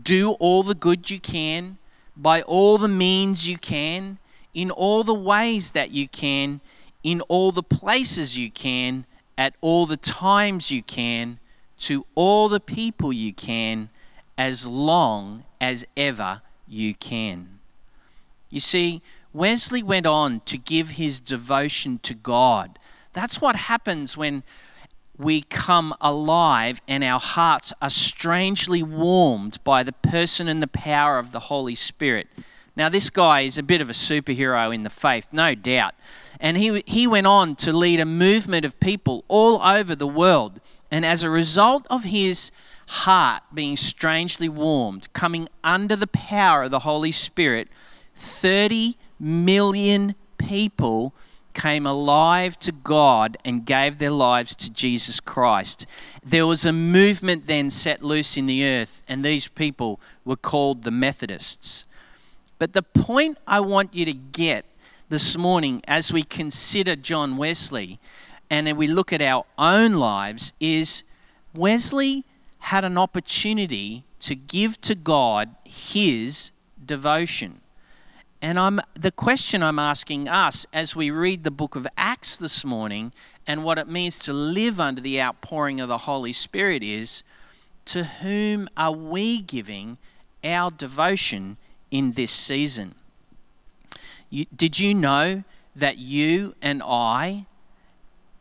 Do 0.00 0.32
all 0.32 0.62
the 0.62 0.74
good 0.74 1.10
you 1.10 1.20
can, 1.20 1.78
by 2.16 2.42
all 2.42 2.78
the 2.78 2.88
means 2.88 3.48
you 3.48 3.58
can, 3.58 4.18
in 4.54 4.70
all 4.70 5.02
the 5.02 5.14
ways 5.14 5.72
that 5.72 5.90
you 5.90 6.08
can, 6.08 6.60
in 7.02 7.20
all 7.22 7.50
the 7.50 7.62
places 7.62 8.38
you 8.38 8.50
can, 8.50 9.06
at 9.36 9.54
all 9.60 9.86
the 9.86 9.96
times 9.96 10.70
you 10.70 10.82
can, 10.82 11.38
to 11.78 12.06
all 12.14 12.48
the 12.48 12.60
people 12.60 13.12
you 13.12 13.32
can, 13.32 13.88
as 14.38 14.66
long 14.66 15.42
as 15.60 15.84
ever 15.96 16.42
you 16.68 16.94
can. 16.94 17.58
You 18.50 18.60
see, 18.60 19.02
Wesley 19.32 19.82
went 19.82 20.06
on 20.06 20.40
to 20.46 20.58
give 20.58 20.90
his 20.90 21.20
devotion 21.20 21.98
to 22.00 22.14
God 22.14 22.78
that's 23.12 23.40
what 23.40 23.56
happens 23.56 24.16
when 24.16 24.42
we 25.18 25.42
come 25.42 25.94
alive 26.00 26.80
and 26.88 27.04
our 27.04 27.20
hearts 27.20 27.72
are 27.82 27.90
strangely 27.90 28.82
warmed 28.82 29.62
by 29.64 29.82
the 29.82 29.92
person 29.92 30.48
and 30.48 30.62
the 30.62 30.68
power 30.68 31.18
of 31.18 31.32
the 31.32 31.40
Holy 31.40 31.74
Spirit. 31.74 32.28
Now, 32.74 32.88
this 32.88 33.10
guy 33.10 33.42
is 33.42 33.58
a 33.58 33.62
bit 33.62 33.82
of 33.82 33.90
a 33.90 33.94
superhero 33.94 34.74
in 34.74 34.82
the 34.82 34.90
faith, 34.90 35.26
no 35.30 35.54
doubt. 35.54 35.94
And 36.40 36.56
he, 36.56 36.82
he 36.86 37.06
went 37.06 37.26
on 37.26 37.54
to 37.56 37.72
lead 37.72 38.00
a 38.00 38.06
movement 38.06 38.64
of 38.64 38.80
people 38.80 39.24
all 39.28 39.60
over 39.60 39.94
the 39.94 40.06
world. 40.06 40.58
And 40.90 41.04
as 41.04 41.22
a 41.22 41.28
result 41.28 41.86
of 41.90 42.04
his 42.04 42.50
heart 42.86 43.42
being 43.52 43.76
strangely 43.76 44.48
warmed, 44.48 45.12
coming 45.12 45.48
under 45.62 45.94
the 45.94 46.06
power 46.06 46.62
of 46.62 46.70
the 46.70 46.80
Holy 46.80 47.12
Spirit, 47.12 47.68
30 48.14 48.96
million 49.22 50.14
people 50.36 51.14
came 51.54 51.86
alive 51.86 52.58
to 52.58 52.72
God 52.72 53.38
and 53.44 53.64
gave 53.64 53.98
their 53.98 54.10
lives 54.10 54.56
to 54.56 54.72
Jesus 54.72 55.20
Christ. 55.20 55.86
There 56.24 56.46
was 56.46 56.64
a 56.64 56.72
movement 56.72 57.46
then 57.46 57.70
set 57.70 58.02
loose 58.02 58.36
in 58.36 58.46
the 58.46 58.64
earth, 58.64 59.02
and 59.06 59.24
these 59.24 59.48
people 59.48 60.00
were 60.24 60.36
called 60.36 60.82
the 60.82 60.90
Methodists. 60.90 61.86
But 62.58 62.72
the 62.72 62.82
point 62.82 63.38
I 63.46 63.60
want 63.60 63.94
you 63.94 64.04
to 64.04 64.12
get 64.12 64.64
this 65.08 65.36
morning 65.36 65.82
as 65.86 66.12
we 66.12 66.22
consider 66.22 66.96
John 66.96 67.36
Wesley 67.36 67.98
and 68.48 68.76
we 68.76 68.86
look 68.86 69.12
at 69.12 69.22
our 69.22 69.46
own 69.58 69.94
lives 69.94 70.52
is 70.60 71.04
Wesley 71.54 72.24
had 72.58 72.84
an 72.84 72.98
opportunity 72.98 74.04
to 74.20 74.34
give 74.34 74.80
to 74.82 74.94
God 74.94 75.54
his 75.64 76.52
devotion. 76.84 77.61
And 78.42 78.58
I'm 78.58 78.80
the 78.94 79.12
question 79.12 79.62
I'm 79.62 79.78
asking 79.78 80.28
us 80.28 80.66
as 80.72 80.96
we 80.96 81.12
read 81.12 81.44
the 81.44 81.50
book 81.52 81.76
of 81.76 81.86
Acts 81.96 82.36
this 82.36 82.64
morning 82.64 83.12
and 83.46 83.62
what 83.62 83.78
it 83.78 83.86
means 83.86 84.18
to 84.18 84.32
live 84.32 84.80
under 84.80 85.00
the 85.00 85.22
outpouring 85.22 85.80
of 85.80 85.88
the 85.88 85.98
Holy 85.98 86.32
Spirit 86.32 86.82
is 86.82 87.22
to 87.84 88.02
whom 88.02 88.68
are 88.76 88.90
we 88.90 89.40
giving 89.40 89.96
our 90.42 90.72
devotion 90.72 91.56
in 91.92 92.12
this 92.12 92.32
season? 92.32 92.96
You, 94.28 94.46
did 94.46 94.80
you 94.80 94.92
know 94.92 95.44
that 95.76 95.98
you 95.98 96.56
and 96.60 96.82
I 96.84 97.46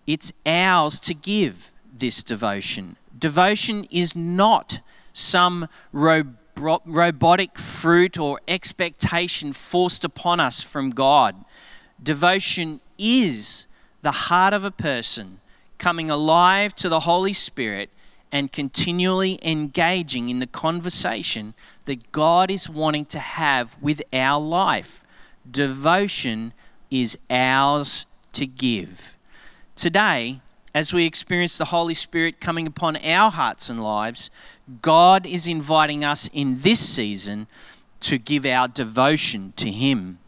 it's 0.08 0.34
ours 0.48 1.00
to 1.02 1.14
give 1.14 1.72
this 1.94 2.24
devotion. 2.24 2.96
Devotion 3.18 3.86
is 3.92 4.16
not 4.16 4.80
some 5.14 5.68
ro- 5.94 6.34
robotic 6.62 7.58
fruit 7.58 8.18
or 8.18 8.40
expectation 8.48 9.54
forced 9.54 10.06
upon 10.06 10.40
us 10.40 10.62
from 10.62 10.92
God. 10.92 11.36
Devotion 12.02 12.80
is 12.98 13.68
the 14.02 14.12
heart 14.12 14.54
of 14.54 14.64
a 14.64 14.72
person 14.72 15.40
coming 15.78 16.10
alive 16.10 16.76
to 16.76 16.90
the 16.90 17.02
Holy 17.02 17.34
Spirit 17.34 17.90
and 18.32 18.52
continually 18.52 19.40
engaging 19.44 20.30
in 20.30 20.40
the 20.40 20.48
conversation 20.48 21.54
that 21.86 22.12
God 22.12 22.50
is 22.50 22.70
wanting 22.70 23.06
to 23.06 23.20
have 23.20 23.76
with 23.82 24.02
our 24.14 24.42
life. 24.42 25.04
Devotion 25.50 26.54
is 26.90 27.18
ours 27.30 28.06
to 28.34 28.46
give. 28.46 29.18
Today, 29.76 30.42
as 30.74 30.94
we 30.94 31.06
experience 31.06 31.58
the 31.58 31.66
Holy 31.66 31.94
Spirit 31.94 32.40
coming 32.40 32.68
upon 32.68 32.96
our 32.98 33.32
hearts 33.32 33.70
and 33.70 33.84
lives, 33.84 34.30
God 34.82 35.26
is 35.26 35.48
inviting 35.48 36.04
us 36.04 36.30
in 36.34 36.60
this 36.60 36.80
season 36.80 37.48
to 38.02 38.18
give 38.18 38.46
our 38.46 38.68
devotion 38.68 39.54
to 39.58 39.72
Him. 39.72 40.20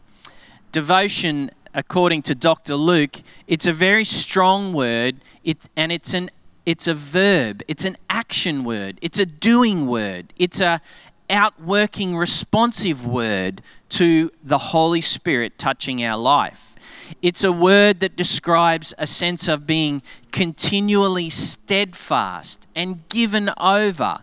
Devotion, 0.72 1.50
according 1.72 2.22
to 2.22 2.34
Dr. 2.34 2.74
Luke, 2.74 3.22
it's 3.46 3.66
a 3.66 3.72
very 3.72 4.04
strong 4.04 4.72
word, 4.72 5.16
it, 5.44 5.68
and 5.76 5.92
it's 5.92 6.14
an 6.14 6.30
it's 6.66 6.88
a 6.88 6.94
verb, 6.94 7.62
it's 7.68 7.84
an 7.84 7.96
action 8.08 8.64
word, 8.64 8.98
it's 9.02 9.18
a 9.18 9.26
doing 9.26 9.86
word, 9.86 10.32
it's 10.38 10.60
a 10.60 10.80
outworking 11.28 12.16
responsive 12.16 13.06
word 13.06 13.62
to 13.90 14.30
the 14.42 14.58
Holy 14.58 15.00
Spirit 15.00 15.58
touching 15.58 16.04
our 16.04 16.18
life. 16.18 16.73
It's 17.22 17.44
a 17.44 17.52
word 17.52 18.00
that 18.00 18.16
describes 18.16 18.94
a 18.98 19.06
sense 19.06 19.48
of 19.48 19.66
being 19.66 20.02
continually 20.32 21.30
steadfast 21.30 22.66
and 22.74 23.08
given 23.08 23.50
over 23.58 24.20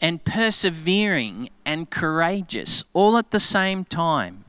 and 0.00 0.24
persevering 0.24 1.48
and 1.64 1.88
courageous 1.88 2.84
all 2.92 3.16
at 3.16 3.30
the 3.30 3.40
same 3.40 3.84
time. 3.84 4.44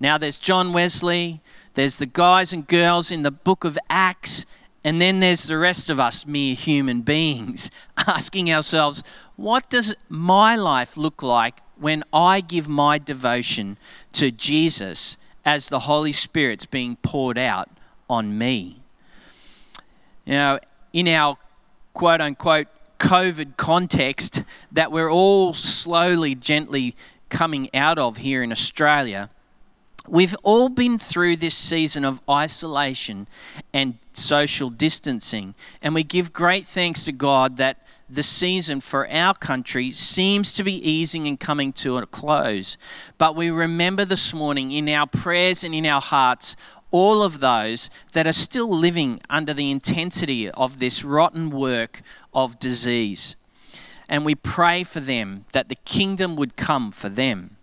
Now, 0.00 0.18
there's 0.18 0.38
John 0.38 0.72
Wesley, 0.72 1.40
there's 1.74 1.98
the 1.98 2.06
guys 2.06 2.52
and 2.52 2.66
girls 2.66 3.10
in 3.10 3.22
the 3.22 3.30
book 3.30 3.64
of 3.64 3.78
Acts, 3.88 4.46
and 4.82 5.00
then 5.00 5.20
there's 5.20 5.44
the 5.44 5.58
rest 5.58 5.90
of 5.90 5.98
us, 6.00 6.26
mere 6.26 6.54
human 6.54 7.02
beings, 7.02 7.70
asking 8.06 8.52
ourselves, 8.52 9.02
what 9.36 9.68
does 9.68 9.94
my 10.08 10.56
life 10.56 10.96
look 10.96 11.22
like 11.22 11.60
when 11.78 12.02
I 12.12 12.40
give 12.40 12.68
my 12.68 12.98
devotion 12.98 13.76
to 14.12 14.30
Jesus 14.30 15.16
as 15.46 15.68
the 15.68 15.78
Holy 15.78 16.12
Spirit's 16.12 16.66
being 16.66 16.96
poured 16.96 17.38
out 17.38 17.70
on 18.10 18.36
me. 18.36 18.80
Now, 20.26 20.58
in 20.92 21.06
our 21.06 21.38
quote 21.94 22.20
unquote 22.20 22.66
COVID 22.98 23.56
context 23.56 24.42
that 24.72 24.90
we're 24.90 25.10
all 25.10 25.54
slowly, 25.54 26.34
gently 26.34 26.96
coming 27.28 27.70
out 27.72 27.96
of 27.98 28.16
here 28.16 28.42
in 28.42 28.50
Australia, 28.50 29.30
we've 30.08 30.34
all 30.42 30.68
been 30.68 30.98
through 30.98 31.36
this 31.36 31.54
season 31.54 32.04
of 32.04 32.20
isolation 32.28 33.28
and 33.72 33.98
social 34.12 34.68
distancing. 34.68 35.54
And 35.80 35.94
we 35.94 36.02
give 36.02 36.32
great 36.32 36.66
thanks 36.66 37.04
to 37.04 37.12
God 37.12 37.56
that 37.58 37.78
the 38.08 38.22
season 38.22 38.80
for 38.80 39.08
our 39.10 39.34
country 39.34 39.90
seems 39.90 40.52
to 40.52 40.62
be 40.62 40.74
easing 40.88 41.26
and 41.26 41.38
coming 41.38 41.72
to 41.72 41.98
a 41.98 42.06
close. 42.06 42.78
But 43.18 43.34
we 43.34 43.50
remember 43.50 44.04
this 44.04 44.32
morning 44.32 44.70
in 44.70 44.88
our 44.88 45.06
prayers 45.06 45.64
and 45.64 45.74
in 45.74 45.86
our 45.86 46.00
hearts 46.00 46.56
all 46.90 47.22
of 47.22 47.40
those 47.40 47.90
that 48.12 48.26
are 48.26 48.32
still 48.32 48.70
living 48.70 49.20
under 49.28 49.52
the 49.52 49.70
intensity 49.70 50.50
of 50.50 50.78
this 50.78 51.04
rotten 51.04 51.50
work 51.50 52.00
of 52.32 52.58
disease. 52.58 53.36
And 54.08 54.24
we 54.24 54.34
pray 54.36 54.84
for 54.84 55.00
them 55.00 55.44
that 55.52 55.68
the 55.68 55.74
kingdom 55.74 56.36
would 56.36 56.56
come 56.56 56.92
for 56.92 57.08
them. 57.08 57.56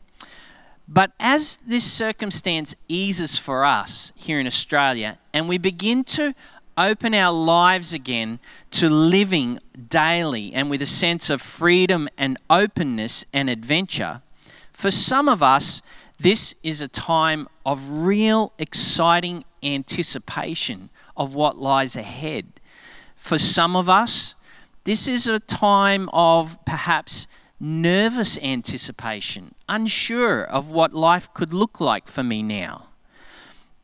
But 0.88 1.13
as 1.19 1.57
this 1.65 1.89
circumstance 1.89 2.75
eases 2.89 3.38
for 3.38 3.63
us 3.63 4.12
here 4.15 4.39
in 4.39 4.47
Australia, 4.47 5.17
and 5.33 5.47
we 5.47 5.57
begin 5.57 6.03
to 6.03 6.35
open 6.77 7.13
our 7.13 7.33
lives 7.33 7.93
again 7.93 8.39
to 8.71 8.89
living 8.89 9.59
daily 9.89 10.53
and 10.53 10.69
with 10.69 10.81
a 10.81 10.87
sense 10.87 11.29
of 11.29 11.41
freedom 11.41 12.09
and 12.17 12.37
openness 12.49 13.25
and 13.33 13.49
adventure, 13.49 14.21
for 14.71 14.91
some 14.91 15.29
of 15.29 15.43
us, 15.43 15.81
this 16.19 16.55
is 16.63 16.81
a 16.81 16.87
time 16.87 17.47
of 17.65 17.89
real 17.89 18.53
exciting 18.57 19.45
anticipation 19.61 20.89
of 21.15 21.35
what 21.35 21.57
lies 21.57 21.95
ahead. 21.95 22.45
For 23.15 23.37
some 23.37 23.75
of 23.75 23.89
us, 23.89 24.35
this 24.83 25.07
is 25.07 25.27
a 25.27 25.39
time 25.39 26.09
of 26.11 26.57
perhaps 26.65 27.27
nervous 27.59 28.37
anticipation, 28.39 29.55
unsure 29.69 30.43
of 30.43 30.69
what 30.69 30.93
life 30.93 31.33
could 31.33 31.53
look 31.53 31.79
like 31.79 32.07
for 32.07 32.23
me 32.23 32.43
now. 32.43 32.87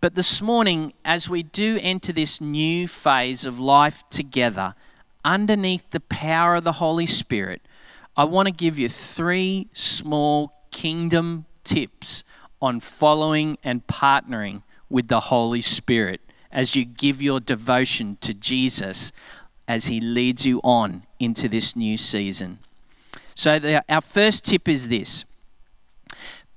But 0.02 0.16
this 0.16 0.42
morning, 0.42 0.94
as 1.04 1.30
we 1.30 1.44
do 1.44 1.78
enter 1.82 2.14
this 2.14 2.40
new 2.40 2.88
phase 2.88 3.46
of 3.46 3.60
life 3.60 4.06
together, 4.10 4.74
underneath 5.26 5.90
the 5.90 6.00
power 6.00 6.56
of 6.56 6.64
the 6.64 6.74
Holy 6.74 7.06
Spirit, 7.06 7.62
I 8.16 8.24
want 8.24 8.48
to 8.48 8.54
give 8.54 8.80
you 8.80 8.88
three 8.88 9.68
small 9.74 10.54
kingdom 10.72 11.46
tips 11.66 12.24
on 12.62 12.80
following 12.80 13.58
and 13.62 13.86
partnering 13.88 14.64
with 14.90 15.10
the 15.10 15.20
Holy 15.20 15.62
Spirit 15.62 16.22
as 16.50 16.78
you 16.78 16.86
give 16.86 17.22
your 17.22 17.42
devotion 17.42 18.18
to 18.22 18.34
Jesus 18.34 19.12
as 19.68 19.88
He 19.88 20.00
leads 20.00 20.46
you 20.46 20.62
on 20.64 21.04
into 21.20 21.50
this 21.50 21.76
new 21.76 21.98
season. 21.98 22.60
So, 23.36 23.60
the, 23.60 23.84
our 23.90 24.02
first 24.02 24.46
tip 24.46 24.70
is 24.70 24.88
this 24.88 25.26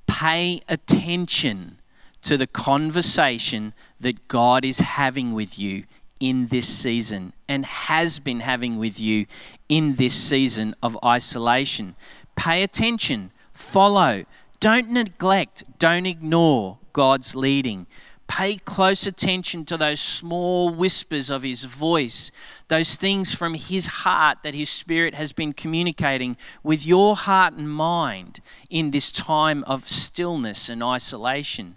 pay 0.07 0.61
attention 0.69 1.79
to 2.23 2.37
the 2.37 2.47
conversation 2.47 3.75
that 4.01 4.29
God 4.29 4.65
is 4.65 4.79
having 4.79 5.35
with 5.35 5.59
you 5.59 5.85
in 6.21 6.47
this 6.47 6.69
season 6.69 7.33
and 7.49 7.67
has 7.67 8.21
been 8.21 8.41
having 8.41 8.79
with 8.79 9.01
you 9.01 9.27
in 9.69 9.97
this 9.97 10.15
season 10.15 10.75
of 10.83 10.97
isolation. 11.05 11.97
Pay 12.37 12.63
attention, 12.63 13.33
follow, 13.53 14.25
don't 14.61 14.91
neglect, 14.91 15.65
don't 15.81 16.07
ignore 16.07 16.79
God's 16.93 17.35
leading. 17.35 17.87
Pay 18.29 18.57
close 18.57 19.07
attention 19.07 19.65
to 19.67 19.77
those 19.77 20.01
small 20.01 20.71
whispers 20.71 21.29
of 21.29 21.43
His 21.43 21.65
voice, 21.65 22.31
those 22.69 22.95
things 22.95 23.35
from 23.35 23.55
His 23.55 23.89
heart 23.89 24.39
that 24.45 24.55
His 24.55 24.71
Spirit 24.71 25.15
has 25.17 25.33
been 25.33 25.53
communicating 25.53 26.37
with 26.63 26.87
your 26.87 27.17
heart 27.17 27.55
and 27.55 27.69
mind 27.69 28.41
in 28.71 28.93
this 28.93 29.11
time 29.11 29.65
of 29.65 29.89
stillness 29.89 30.69
and 30.69 30.83
isolation 30.83 31.77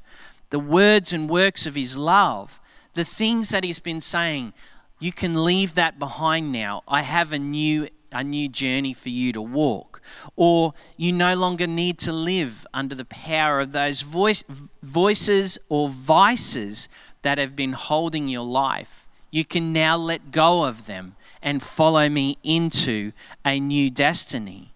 the 0.49 0.59
words 0.59 1.13
and 1.13 1.29
works 1.29 1.65
of 1.65 1.75
His 1.75 1.97
love, 1.97 2.59
the 2.93 3.05
things 3.05 3.49
that 3.49 3.63
He's 3.63 3.79
been 3.79 4.01
saying, 4.01 4.53
you 4.99 5.11
can 5.11 5.43
leave 5.43 5.75
that 5.75 5.99
behind 5.99 6.51
now. 6.51 6.83
I 6.87 7.01
have 7.01 7.31
a 7.31 7.39
new 7.39 7.87
a 8.11 8.23
new 8.23 8.47
journey 8.47 8.93
for 8.93 9.09
you 9.09 9.33
to 9.33 9.41
walk. 9.41 10.01
Or 10.37 10.73
you 10.95 11.11
no 11.11 11.35
longer 11.35 11.67
need 11.67 11.97
to 11.99 12.13
live 12.13 12.65
under 12.73 12.95
the 12.95 13.03
power 13.05 13.59
of 13.59 13.73
those 13.73 14.01
voice, 14.01 14.43
voices 14.81 15.59
or 15.67 15.89
vices 15.89 16.87
that 17.23 17.37
have 17.37 17.55
been 17.55 17.73
holding 17.73 18.29
your 18.29 18.45
life. 18.45 19.05
You 19.31 19.43
can 19.43 19.73
now 19.73 19.97
let 19.97 20.31
go 20.31 20.63
of 20.63 20.85
them 20.85 21.15
and 21.41 21.61
follow 21.61 22.07
me 22.07 22.37
into 22.41 23.11
a 23.43 23.59
new 23.59 23.89
destiny. 23.89 24.73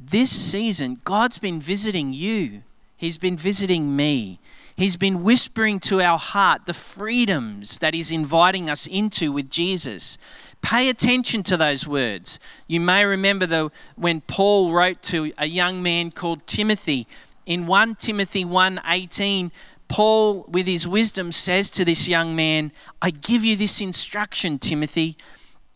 This 0.00 0.30
season, 0.30 1.00
God's 1.04 1.38
been 1.38 1.60
visiting 1.60 2.12
you, 2.12 2.62
He's 2.96 3.18
been 3.18 3.36
visiting 3.36 3.94
me. 3.94 4.38
He's 4.82 4.96
been 4.96 5.22
whispering 5.22 5.78
to 5.82 6.02
our 6.02 6.18
heart 6.18 6.66
the 6.66 6.74
freedoms 6.74 7.78
that 7.78 7.94
He's 7.94 8.10
inviting 8.10 8.68
us 8.68 8.88
into 8.88 9.30
with 9.30 9.48
Jesus. 9.48 10.18
Pay 10.60 10.88
attention 10.88 11.44
to 11.44 11.56
those 11.56 11.86
words. 11.86 12.40
You 12.66 12.80
may 12.80 13.04
remember 13.04 13.46
the, 13.46 13.70
when 13.94 14.22
Paul 14.22 14.72
wrote 14.72 15.00
to 15.02 15.32
a 15.38 15.46
young 15.46 15.84
man 15.84 16.10
called 16.10 16.48
Timothy 16.48 17.06
in 17.46 17.68
1 17.68 17.94
Timothy 17.94 18.44
1:18, 18.44 19.52
Paul 19.86 20.46
with 20.48 20.66
his 20.66 20.88
wisdom 20.88 21.30
says 21.30 21.70
to 21.70 21.84
this 21.84 22.08
young 22.08 22.34
man, 22.34 22.72
I 23.00 23.10
give 23.10 23.44
you 23.44 23.54
this 23.54 23.80
instruction, 23.80 24.58
Timothy, 24.58 25.16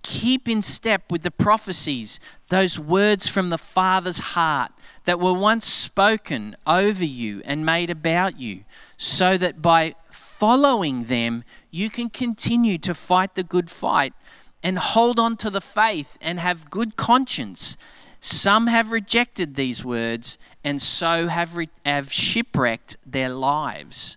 keep 0.02 0.48
in 0.48 0.62
step 0.62 1.12
with 1.12 1.22
the 1.22 1.30
prophecies, 1.30 2.18
those 2.48 2.76
words 2.76 3.28
from 3.28 3.50
the 3.50 3.58
Father's 3.58 4.18
heart 4.18 4.72
that 5.04 5.20
were 5.20 5.32
once 5.32 5.64
spoken 5.64 6.56
over 6.66 7.04
you 7.04 7.42
and 7.44 7.64
made 7.64 7.90
about 7.90 8.38
you, 8.38 8.64
so 8.96 9.36
that 9.36 9.60
by 9.60 9.94
following 10.10 11.04
them 11.04 11.44
you 11.70 11.90
can 11.90 12.10
continue 12.10 12.78
to 12.78 12.94
fight 12.94 13.34
the 13.34 13.42
good 13.42 13.70
fight 13.70 14.12
and 14.62 14.78
hold 14.78 15.18
on 15.18 15.36
to 15.36 15.50
the 15.50 15.60
faith 15.60 16.18
and 16.20 16.40
have 16.40 16.70
good 16.70 16.96
conscience. 16.96 17.76
Some 18.20 18.66
have 18.66 18.90
rejected 18.90 19.54
these 19.54 19.84
words 19.84 20.38
and 20.64 20.80
so 20.82 21.28
have, 21.28 21.56
re- 21.56 21.68
have 21.84 22.12
shipwrecked 22.12 22.96
their 23.06 23.28
lives. 23.28 24.16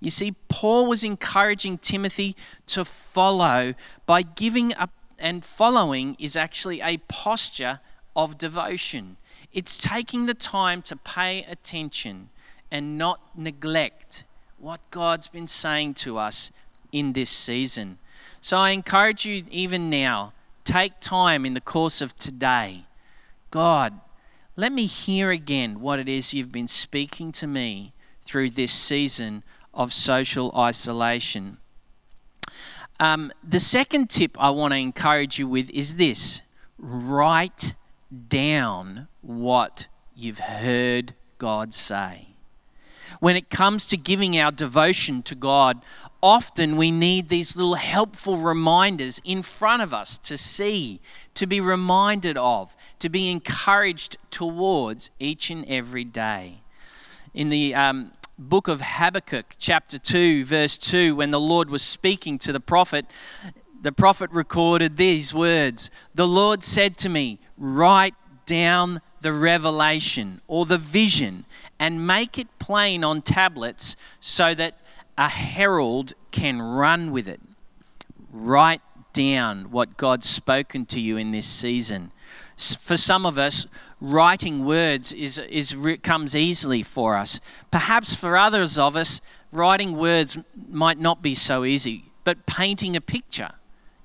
You 0.00 0.10
see, 0.10 0.34
Paul 0.48 0.86
was 0.86 1.04
encouraging 1.04 1.78
Timothy 1.78 2.36
to 2.68 2.84
follow 2.84 3.74
by 4.04 4.22
giving 4.22 4.74
up, 4.74 4.90
and 5.18 5.44
following 5.44 6.16
is 6.18 6.36
actually 6.36 6.80
a 6.80 6.96
posture 7.08 7.80
of 8.16 8.36
devotion. 8.36 9.16
It's 9.52 9.78
taking 9.78 10.26
the 10.26 10.34
time 10.34 10.82
to 10.82 10.96
pay 10.96 11.44
attention 11.44 12.30
and 12.72 12.96
not 12.96 13.20
neglect 13.36 14.24
what 14.58 14.80
God's 14.90 15.28
been 15.28 15.46
saying 15.46 15.92
to 15.94 16.16
us 16.16 16.50
in 16.90 17.12
this 17.12 17.28
season. 17.28 17.98
So 18.40 18.56
I 18.56 18.70
encourage 18.70 19.26
you, 19.26 19.44
even 19.50 19.90
now, 19.90 20.32
take 20.64 20.98
time 20.98 21.44
in 21.44 21.52
the 21.52 21.60
course 21.60 22.00
of 22.00 22.16
today. 22.16 22.86
God, 23.50 24.00
let 24.56 24.72
me 24.72 24.86
hear 24.86 25.30
again 25.30 25.80
what 25.80 25.98
it 25.98 26.08
is 26.08 26.32
you've 26.32 26.50
been 26.50 26.66
speaking 26.66 27.30
to 27.32 27.46
me 27.46 27.92
through 28.24 28.50
this 28.50 28.72
season 28.72 29.42
of 29.74 29.92
social 29.92 30.50
isolation. 30.56 31.58
Um, 32.98 33.32
the 33.46 33.60
second 33.60 34.08
tip 34.08 34.34
I 34.40 34.48
want 34.48 34.72
to 34.72 34.78
encourage 34.78 35.38
you 35.38 35.46
with 35.46 35.70
is 35.70 35.96
this 35.96 36.40
write 36.78 37.74
down 38.28 39.08
what 39.20 39.88
you've 40.16 40.38
heard 40.38 41.14
God 41.36 41.74
say. 41.74 42.31
When 43.20 43.36
it 43.36 43.50
comes 43.50 43.86
to 43.86 43.96
giving 43.96 44.38
our 44.38 44.50
devotion 44.50 45.22
to 45.24 45.34
God, 45.34 45.82
often 46.22 46.76
we 46.76 46.90
need 46.90 47.28
these 47.28 47.56
little 47.56 47.74
helpful 47.74 48.36
reminders 48.36 49.20
in 49.24 49.42
front 49.42 49.82
of 49.82 49.92
us 49.92 50.18
to 50.18 50.36
see, 50.36 51.00
to 51.34 51.46
be 51.46 51.60
reminded 51.60 52.36
of, 52.36 52.76
to 53.00 53.08
be 53.08 53.30
encouraged 53.30 54.16
towards 54.30 55.10
each 55.18 55.50
and 55.50 55.64
every 55.66 56.04
day. 56.04 56.62
In 57.34 57.48
the 57.48 57.74
um, 57.74 58.12
book 58.38 58.68
of 58.68 58.80
Habakkuk, 58.80 59.54
chapter 59.58 59.98
2, 59.98 60.44
verse 60.44 60.76
2, 60.78 61.16
when 61.16 61.30
the 61.30 61.40
Lord 61.40 61.70
was 61.70 61.82
speaking 61.82 62.38
to 62.40 62.52
the 62.52 62.60
prophet, 62.60 63.06
the 63.80 63.92
prophet 63.92 64.30
recorded 64.30 64.96
these 64.96 65.34
words 65.34 65.90
The 66.14 66.26
Lord 66.26 66.62
said 66.62 66.96
to 66.98 67.08
me, 67.08 67.40
Write 67.56 68.14
down 68.46 69.00
the 69.22 69.32
revelation 69.32 70.40
or 70.46 70.66
the 70.66 70.78
vision 70.78 71.44
and 71.78 72.06
make 72.06 72.38
it 72.38 72.48
plain 72.58 73.02
on 73.02 73.22
tablets 73.22 73.96
so 74.20 74.54
that 74.54 74.78
a 75.16 75.28
herald 75.28 76.12
can 76.30 76.60
run 76.60 77.10
with 77.10 77.28
it. 77.28 77.40
Write 78.32 78.80
down 79.12 79.70
what 79.70 79.96
God's 79.96 80.28
spoken 80.28 80.86
to 80.86 81.00
you 81.00 81.16
in 81.16 81.30
this 81.30 81.46
season. 81.46 82.12
For 82.56 82.96
some 82.96 83.26
of 83.26 83.38
us, 83.38 83.66
writing 84.00 84.64
words 84.64 85.12
is, 85.12 85.38
is 85.38 85.76
comes 86.02 86.34
easily 86.34 86.82
for 86.82 87.16
us. 87.16 87.40
Perhaps 87.70 88.14
for 88.14 88.36
others 88.36 88.78
of 88.78 88.96
us, 88.96 89.20
writing 89.52 89.96
words 89.96 90.38
might 90.68 90.98
not 90.98 91.22
be 91.22 91.34
so 91.34 91.64
easy, 91.64 92.04
but 92.24 92.46
painting 92.46 92.96
a 92.96 93.00
picture 93.00 93.50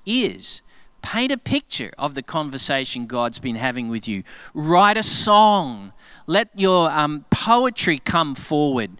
is. 0.04 0.62
Paint 1.02 1.32
a 1.32 1.38
picture 1.38 1.92
of 1.98 2.14
the 2.14 2.22
conversation 2.22 3.06
God's 3.06 3.38
been 3.38 3.56
having 3.56 3.88
with 3.88 4.06
you. 4.06 4.24
Write 4.54 4.96
a 4.96 5.02
song. 5.02 5.92
Let 6.26 6.48
your 6.54 6.90
um, 6.90 7.24
poetry 7.30 7.98
come 7.98 8.34
forward 8.34 8.90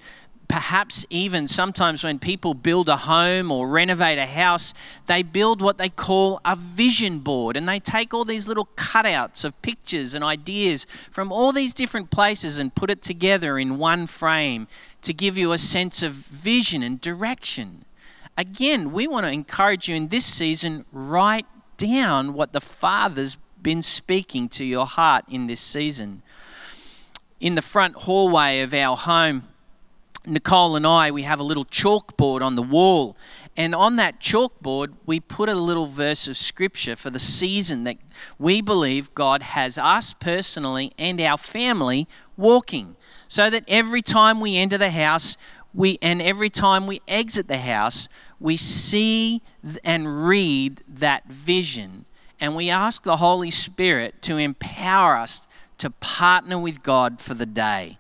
perhaps 0.48 1.04
even 1.10 1.46
sometimes 1.46 2.02
when 2.02 2.18
people 2.18 2.54
build 2.54 2.88
a 2.88 2.96
home 2.96 3.52
or 3.52 3.68
renovate 3.68 4.18
a 4.18 4.26
house, 4.26 4.72
they 5.06 5.22
build 5.22 5.60
what 5.60 5.76
they 5.76 5.90
call 5.90 6.40
a 6.44 6.56
vision 6.56 7.18
board 7.18 7.56
and 7.56 7.68
they 7.68 7.78
take 7.78 8.14
all 8.14 8.24
these 8.24 8.48
little 8.48 8.66
cutouts 8.74 9.44
of 9.44 9.60
pictures 9.60 10.14
and 10.14 10.24
ideas 10.24 10.86
from 11.10 11.30
all 11.30 11.52
these 11.52 11.74
different 11.74 12.10
places 12.10 12.58
and 12.58 12.74
put 12.74 12.90
it 12.90 13.02
together 13.02 13.58
in 13.58 13.76
one 13.76 14.06
frame 14.06 14.66
to 15.02 15.12
give 15.12 15.36
you 15.36 15.52
a 15.52 15.58
sense 15.58 16.02
of 16.02 16.12
vision 16.12 16.82
and 16.82 17.00
direction. 17.00 17.84
Again, 18.36 18.92
we 18.92 19.06
want 19.06 19.26
to 19.26 19.32
encourage 19.32 19.88
you 19.88 19.96
in 19.96 20.08
this 20.08 20.24
season, 20.24 20.86
write 20.92 21.46
down 21.78 22.34
what 22.34 22.52
the 22.52 22.60
Father's 22.60 23.38
been 23.62 23.80
speaking 23.80 24.48
to 24.50 24.64
your 24.64 24.86
heart 24.86 25.24
in 25.28 25.46
this 25.46 25.60
season. 25.60 26.22
In 27.40 27.54
the 27.54 27.62
front 27.62 27.94
hallway 27.94 28.60
of 28.60 28.74
our 28.74 28.96
home, 28.96 29.44
Nicole 30.26 30.76
and 30.76 30.86
I, 30.86 31.10
we 31.10 31.22
have 31.22 31.40
a 31.40 31.44
little 31.44 31.64
chalkboard 31.64 32.42
on 32.42 32.56
the 32.56 32.62
wall. 32.62 33.16
And 33.56 33.74
on 33.74 33.96
that 33.96 34.20
chalkboard, 34.20 34.92
we 35.06 35.20
put 35.20 35.48
a 35.48 35.54
little 35.54 35.86
verse 35.86 36.28
of 36.28 36.36
scripture 36.36 36.96
for 36.96 37.10
the 37.10 37.18
season 37.18 37.84
that 37.84 37.96
we 38.38 38.60
believe 38.60 39.14
God 39.14 39.42
has 39.42 39.78
us 39.78 40.12
personally 40.14 40.92
and 40.98 41.20
our 41.20 41.38
family 41.38 42.06
walking. 42.36 42.96
So 43.26 43.48
that 43.50 43.64
every 43.68 44.02
time 44.02 44.40
we 44.40 44.56
enter 44.56 44.78
the 44.78 44.90
house, 44.90 45.36
we 45.74 45.98
and 46.02 46.20
every 46.20 46.50
time 46.50 46.86
we 46.86 47.00
exit 47.08 47.48
the 47.48 47.58
house, 47.58 48.08
we 48.40 48.56
see 48.56 49.42
and 49.84 50.26
read 50.26 50.82
that 50.88 51.26
vision. 51.26 52.04
And 52.40 52.54
we 52.54 52.70
ask 52.70 53.02
the 53.02 53.16
Holy 53.16 53.50
Spirit 53.50 54.22
to 54.22 54.36
empower 54.36 55.16
us 55.16 55.48
to 55.78 55.90
partner 55.90 56.58
with 56.58 56.82
God 56.82 57.20
for 57.20 57.34
the 57.34 57.46
day. 57.46 57.98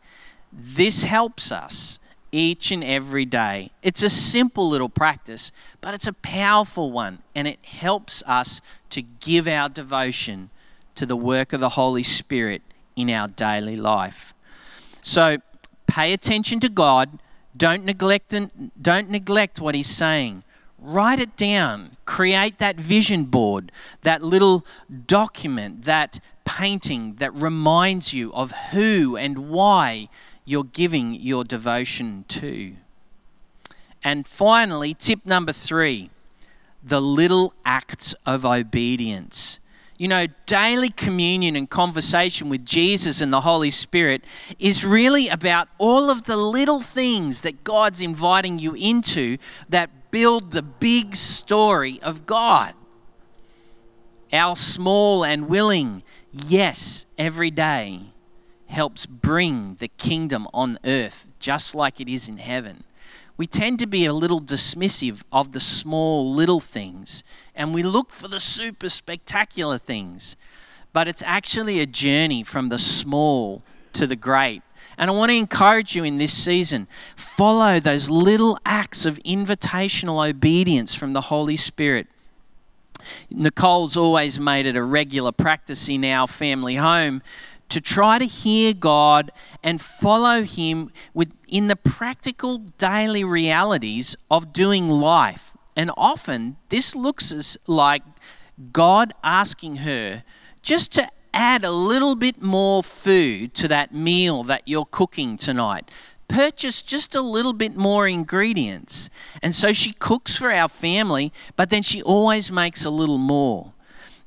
This 0.52 1.04
helps 1.04 1.52
us 1.52 1.98
each 2.30 2.70
and 2.70 2.84
every 2.84 3.24
day. 3.24 3.70
It's 3.82 4.02
a 4.02 4.08
simple 4.08 4.68
little 4.68 4.88
practice, 4.88 5.50
but 5.80 5.94
it's 5.94 6.06
a 6.06 6.12
powerful 6.12 6.90
one, 6.90 7.22
and 7.34 7.48
it 7.48 7.58
helps 7.64 8.22
us 8.26 8.60
to 8.90 9.02
give 9.02 9.48
our 9.48 9.68
devotion 9.68 10.50
to 10.94 11.06
the 11.06 11.16
work 11.16 11.52
of 11.52 11.60
the 11.60 11.70
Holy 11.70 12.02
Spirit 12.02 12.62
in 12.96 13.10
our 13.10 13.28
daily 13.28 13.76
life. 13.76 14.34
So 15.00 15.38
pay 15.86 16.12
attention 16.12 16.60
to 16.60 16.68
God. 16.68 17.18
Don't 17.56 17.84
neglect, 17.84 18.34
don't 18.80 19.10
neglect 19.10 19.60
what 19.60 19.74
He's 19.74 19.88
saying. 19.88 20.42
Write 20.78 21.18
it 21.18 21.36
down. 21.36 21.96
Create 22.04 22.58
that 22.58 22.76
vision 22.76 23.24
board, 23.24 23.72
that 24.02 24.22
little 24.22 24.64
document, 25.06 25.84
that 25.84 26.20
painting 26.44 27.16
that 27.16 27.34
reminds 27.34 28.14
you 28.14 28.32
of 28.32 28.52
who 28.72 29.16
and 29.16 29.50
why 29.50 30.08
you're 30.44 30.64
giving 30.64 31.14
your 31.14 31.44
devotion 31.44 32.24
to. 32.28 32.74
And 34.02 34.26
finally, 34.26 34.94
tip 34.94 35.26
number 35.26 35.52
three 35.52 36.10
the 36.82 37.02
little 37.02 37.52
acts 37.64 38.14
of 38.24 38.46
obedience. 38.46 39.58
You 39.98 40.06
know, 40.06 40.28
daily 40.46 40.90
communion 40.90 41.56
and 41.56 41.68
conversation 41.68 42.48
with 42.48 42.64
Jesus 42.64 43.20
and 43.20 43.32
the 43.32 43.40
Holy 43.40 43.70
Spirit 43.70 44.22
is 44.60 44.86
really 44.86 45.28
about 45.28 45.68
all 45.76 46.08
of 46.08 46.22
the 46.22 46.36
little 46.36 46.80
things 46.80 47.40
that 47.40 47.64
God's 47.64 48.00
inviting 48.00 48.60
you 48.60 48.74
into 48.74 49.38
that 49.68 49.97
build 50.10 50.50
the 50.50 50.62
big 50.62 51.16
story 51.16 52.00
of 52.02 52.26
God. 52.26 52.74
Our 54.32 54.56
small 54.56 55.24
and 55.24 55.48
willing 55.48 56.02
yes 56.32 57.06
every 57.16 57.50
day 57.50 58.12
helps 58.66 59.06
bring 59.06 59.76
the 59.76 59.88
kingdom 59.88 60.46
on 60.52 60.78
earth 60.84 61.26
just 61.38 61.74
like 61.74 62.00
it 62.00 62.08
is 62.08 62.28
in 62.28 62.38
heaven. 62.38 62.84
We 63.36 63.46
tend 63.46 63.78
to 63.78 63.86
be 63.86 64.04
a 64.04 64.12
little 64.12 64.40
dismissive 64.40 65.22
of 65.32 65.52
the 65.52 65.60
small 65.60 66.30
little 66.30 66.60
things 66.60 67.22
and 67.54 67.72
we 67.72 67.82
look 67.82 68.10
for 68.10 68.28
the 68.28 68.40
super 68.40 68.88
spectacular 68.88 69.78
things. 69.78 70.36
But 70.92 71.08
it's 71.08 71.22
actually 71.24 71.80
a 71.80 71.86
journey 71.86 72.42
from 72.42 72.68
the 72.68 72.78
small 72.78 73.62
to 73.92 74.06
the 74.06 74.16
great. 74.16 74.62
And 74.96 75.10
I 75.10 75.14
want 75.14 75.30
to 75.30 75.36
encourage 75.36 75.94
you 75.94 76.04
in 76.04 76.18
this 76.18 76.32
season 76.32 76.88
follow 77.16 77.80
those 77.80 78.10
little 78.10 78.58
acts 78.64 79.06
of 79.06 79.18
invitational 79.24 80.28
obedience 80.28 80.94
from 80.94 81.12
the 81.12 81.22
Holy 81.22 81.56
Spirit. 81.56 82.06
Nicole's 83.30 83.96
always 83.96 84.40
made 84.40 84.66
it 84.66 84.76
a 84.76 84.82
regular 84.82 85.32
practice 85.32 85.88
in 85.88 86.04
our 86.04 86.26
family 86.26 86.76
home 86.76 87.22
to 87.68 87.80
try 87.80 88.18
to 88.18 88.24
hear 88.24 88.72
God 88.72 89.30
and 89.62 89.80
follow 89.80 90.42
Him 90.42 90.90
within 91.14 91.68
the 91.68 91.76
practical 91.76 92.58
daily 92.58 93.24
realities 93.24 94.16
of 94.30 94.52
doing 94.52 94.88
life. 94.88 95.56
And 95.76 95.90
often 95.96 96.56
this 96.70 96.96
looks 96.96 97.30
as 97.32 97.56
like 97.66 98.02
God 98.72 99.12
asking 99.22 99.76
her 99.76 100.24
just 100.62 100.92
to 100.92 101.08
add 101.32 101.64
a 101.64 101.70
little 101.70 102.14
bit 102.14 102.42
more 102.42 102.82
food 102.82 103.54
to 103.54 103.68
that 103.68 103.92
meal 103.92 104.42
that 104.44 104.62
you're 104.66 104.86
cooking 104.86 105.36
tonight. 105.36 105.90
Purchase 106.28 106.82
just 106.82 107.14
a 107.14 107.20
little 107.20 107.54
bit 107.54 107.76
more 107.76 108.06
ingredients. 108.06 109.08
And 109.42 109.54
so 109.54 109.72
she 109.72 109.94
cooks 109.94 110.36
for 110.36 110.52
our 110.52 110.68
family, 110.68 111.32
but 111.56 111.70
then 111.70 111.82
she 111.82 112.02
always 112.02 112.52
makes 112.52 112.84
a 112.84 112.90
little 112.90 113.18
more. 113.18 113.72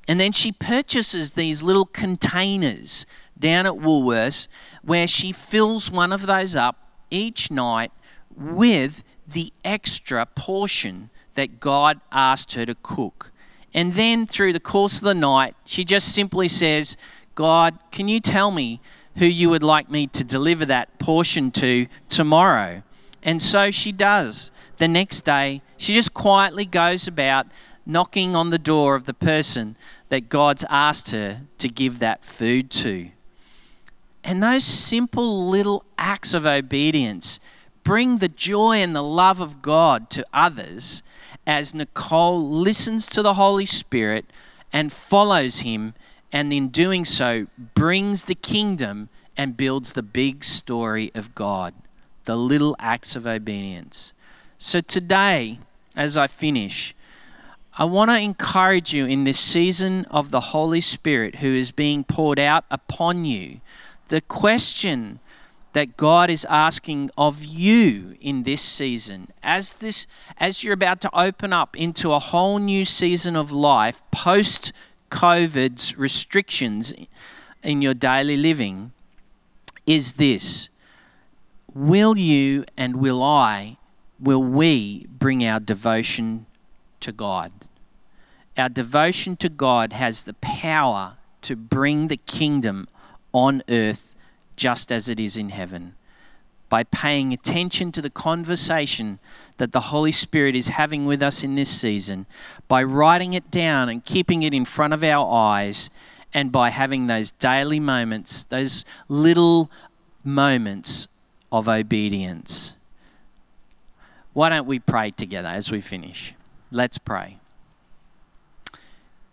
And 0.08 0.20
then 0.20 0.32
she 0.32 0.52
purchases 0.52 1.32
these 1.32 1.62
little 1.62 1.86
containers 1.86 3.06
down 3.38 3.66
at 3.66 3.74
Woolworths 3.74 4.48
where 4.82 5.08
she 5.08 5.32
fills 5.32 5.92
one 5.92 6.12
of 6.12 6.26
those 6.26 6.56
up 6.56 6.92
each 7.10 7.52
night 7.52 7.92
with 8.36 9.04
the 9.28 9.54
extra 9.64 10.26
portion 10.26 11.10
that 11.36 11.60
God 11.60 12.02
asked 12.12 12.54
her 12.54 12.66
to 12.66 12.76
cook. 12.76 13.31
And 13.74 13.94
then 13.94 14.26
through 14.26 14.54
the 14.54 14.60
course 14.60 14.98
of 14.98 15.04
the 15.04 15.14
night, 15.14 15.56
she 15.66 15.84
just 15.86 16.14
simply 16.14 16.48
says, 16.48 16.98
God, 17.36 17.78
can 17.92 18.08
you 18.08 18.20
tell 18.20 18.52
me 18.52 18.82
who 19.18 19.26
you 19.26 19.50
would 19.50 19.64
like 19.64 19.90
me 19.90 20.08
to 20.08 20.24
deliver 20.24 20.66
that 20.66 21.00
portion 21.00 21.52
to 21.52 21.88
tomorrow? 22.10 22.84
And 23.24 23.42
so 23.42 23.72
she 23.72 23.92
does. 23.92 24.52
The 24.78 24.88
next 24.88 25.22
day, 25.22 25.62
she 25.78 25.94
just 25.94 26.14
quietly 26.14 26.66
goes 26.66 27.08
about 27.08 27.48
knocking 27.86 28.36
on 28.36 28.50
the 28.50 28.58
door 28.58 28.96
of 28.96 29.06
the 29.06 29.14
person 29.14 29.76
that 30.10 30.30
God's 30.30 30.66
asked 30.70 31.12
her 31.12 31.42
to 31.58 31.70
give 31.70 32.00
that 32.00 32.26
food 32.26 32.70
to. 32.72 33.10
And 34.24 34.44
those 34.44 34.64
simple 34.64 35.48
little 35.48 35.84
acts 35.98 36.34
of 36.34 36.46
obedience 36.46 37.40
bring 37.84 38.18
the 38.18 38.28
joy 38.28 38.78
and 38.78 38.96
the 38.96 39.04
love 39.04 39.40
of 39.40 39.62
God 39.62 40.10
to 40.12 40.26
others 40.34 41.02
as 41.46 41.74
Nicole 41.74 42.48
listens 42.48 43.06
to 43.08 43.22
the 43.22 43.34
Holy 43.34 43.66
Spirit 43.66 44.26
and 44.72 44.92
follows 44.92 45.60
him, 45.60 45.94
and 46.32 46.54
in 46.54 46.70
doing 46.70 47.04
so, 47.06 47.48
brings 47.76 48.24
the 48.24 48.36
kingdom 48.36 49.10
and 49.36 49.58
builds 49.58 49.94
the 49.94 50.04
big 50.04 50.44
story 50.44 51.12
of 51.16 51.36
God, 51.36 51.74
the 52.26 52.38
little 52.38 52.76
acts 52.80 53.16
of 53.16 53.26
obedience. 53.28 54.14
So 54.58 54.80
today, 54.80 55.60
as 55.96 56.16
I 56.16 56.28
finish, 56.28 56.96
I 57.78 57.86
want 57.86 58.12
to 58.12 58.20
encourage 58.20 58.94
you 58.94 59.06
in 59.06 59.24
this 59.24 59.40
season 59.40 60.06
of 60.06 60.30
the 60.30 60.40
Holy 60.40 60.82
Spirit 60.82 61.36
who 61.36 61.48
is 61.48 61.72
being 61.72 62.04
poured 62.04 62.40
out 62.40 62.66
upon 62.70 63.26
you. 63.26 63.62
The 64.10 64.22
question 64.22 65.20
that 65.74 65.98
God 65.98 66.30
is 66.30 66.46
asking 66.50 67.12
of 67.18 67.44
you 67.44 68.16
in 68.20 68.44
this 68.44 68.62
season. 68.62 69.30
As 69.42 69.76
this 69.76 70.08
as 70.38 70.64
you're 70.64 70.74
about 70.74 71.02
to 71.02 71.20
open 71.20 71.54
up 71.54 71.76
into 71.78 72.12
a 72.12 72.20
whole 72.20 72.60
new 72.60 72.86
season 72.86 73.36
of 73.36 73.52
life 73.52 74.02
post 74.12 74.74
COVID's 75.10 75.98
restrictions 75.98 76.94
in 77.64 77.82
your 77.82 77.94
daily 77.94 78.38
living 78.38 78.92
is 79.86 80.14
this. 80.14 80.70
Will 81.74 82.18
you 82.18 82.66
and 82.78 82.98
will 82.98 83.24
I 83.24 83.78
will 84.20 84.44
we 84.44 85.08
bring 85.08 85.46
our 85.46 85.60
devotion 85.60 86.46
to 87.00 87.12
God? 87.12 87.52
Our 88.58 88.70
devotion 88.70 89.38
to 89.38 89.50
God 89.50 89.94
has 89.94 90.24
the 90.24 90.34
power 90.36 91.18
to 91.42 91.56
bring 91.56 92.08
the 92.08 92.18
kingdom 92.18 92.88
on 93.34 93.64
earth 93.70 94.11
just 94.62 94.92
as 94.92 95.10
it 95.10 95.20
is 95.20 95.38
in 95.38 95.50
heaven. 95.50 95.96
By 96.70 96.84
paying 96.84 97.34
attention 97.34 97.92
to 97.94 98.02
the 98.02 98.12
conversation 98.12 99.18
that 99.58 99.72
the 99.72 99.90
Holy 99.90 100.12
Spirit 100.12 100.56
is 100.56 100.68
having 100.68 101.08
with 101.08 101.24
us 101.24 101.44
in 101.44 101.56
this 101.56 101.68
season, 101.68 102.28
by 102.68 102.84
writing 102.84 103.34
it 103.34 103.50
down 103.50 103.90
and 103.90 104.06
keeping 104.06 104.44
it 104.44 104.54
in 104.54 104.64
front 104.64 104.94
of 104.94 105.04
our 105.04 105.28
eyes, 105.34 105.90
and 106.32 106.52
by 106.52 106.70
having 106.70 107.08
those 107.08 107.32
daily 107.32 107.80
moments, 107.80 108.44
those 108.44 108.86
little 109.10 109.72
moments 110.24 111.08
of 111.52 111.68
obedience. 111.68 112.76
Why 114.34 114.50
don't 114.50 114.68
we 114.68 114.78
pray 114.78 115.10
together 115.10 115.50
as 115.50 115.72
we 115.72 115.82
finish? 115.82 116.36
Let's 116.72 117.00
pray. 117.00 117.41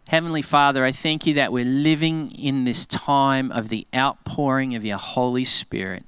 Heavenly 0.08 0.40
Father, 0.40 0.86
I 0.86 0.92
thank 0.92 1.26
you 1.26 1.34
that 1.34 1.52
we're 1.52 1.66
living 1.66 2.30
in 2.30 2.64
this 2.64 2.86
time 2.86 3.52
of 3.52 3.68
the 3.68 3.86
outpouring 3.94 4.74
of 4.74 4.82
your 4.82 4.96
Holy 4.96 5.44
Spirit. 5.44 6.02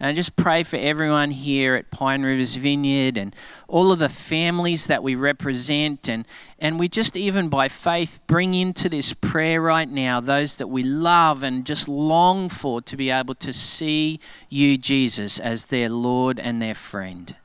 And 0.00 0.08
I 0.08 0.12
just 0.12 0.34
pray 0.34 0.64
for 0.64 0.74
everyone 0.74 1.30
here 1.30 1.76
at 1.76 1.92
Pine 1.92 2.22
Rivers 2.22 2.56
Vineyard 2.56 3.16
and 3.16 3.32
all 3.68 3.92
of 3.92 4.00
the 4.00 4.08
families 4.08 4.88
that 4.88 5.04
we 5.04 5.14
represent. 5.14 6.08
And, 6.08 6.26
and 6.58 6.80
we 6.80 6.88
just, 6.88 7.16
even 7.16 7.48
by 7.48 7.68
faith, 7.68 8.18
bring 8.26 8.54
into 8.54 8.88
this 8.88 9.12
prayer 9.12 9.60
right 9.60 9.88
now 9.88 10.18
those 10.18 10.56
that 10.56 10.66
we 10.66 10.82
love 10.82 11.44
and 11.44 11.64
just 11.64 11.86
long 11.86 12.48
for 12.48 12.82
to 12.82 12.96
be 12.96 13.10
able 13.10 13.36
to 13.36 13.52
see 13.52 14.18
you, 14.48 14.76
Jesus, 14.76 15.38
as 15.38 15.66
their 15.66 15.88
Lord 15.88 16.40
and 16.40 16.60
their 16.60 16.74
friend. 16.74 17.36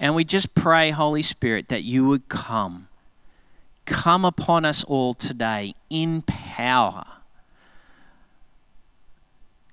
And 0.00 0.14
we 0.14 0.24
just 0.24 0.54
pray, 0.54 0.92
Holy 0.92 1.20
Spirit, 1.20 1.68
that 1.68 1.84
you 1.84 2.06
would 2.06 2.30
come 2.30 2.88
come 3.88 4.24
upon 4.26 4.66
us 4.66 4.84
all 4.84 5.14
today 5.14 5.74
in 5.88 6.22
power. 6.22 7.04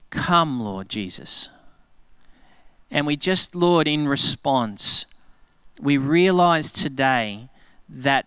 Come, 0.10 0.62
Lord 0.62 0.88
Jesus. 0.88 1.50
And 2.90 3.06
we 3.06 3.18
just, 3.18 3.54
Lord, 3.54 3.88
in 3.90 4.08
response, 4.08 5.06
we 5.82 5.98
realize 5.98 6.72
today 6.72 7.50
that 7.90 8.26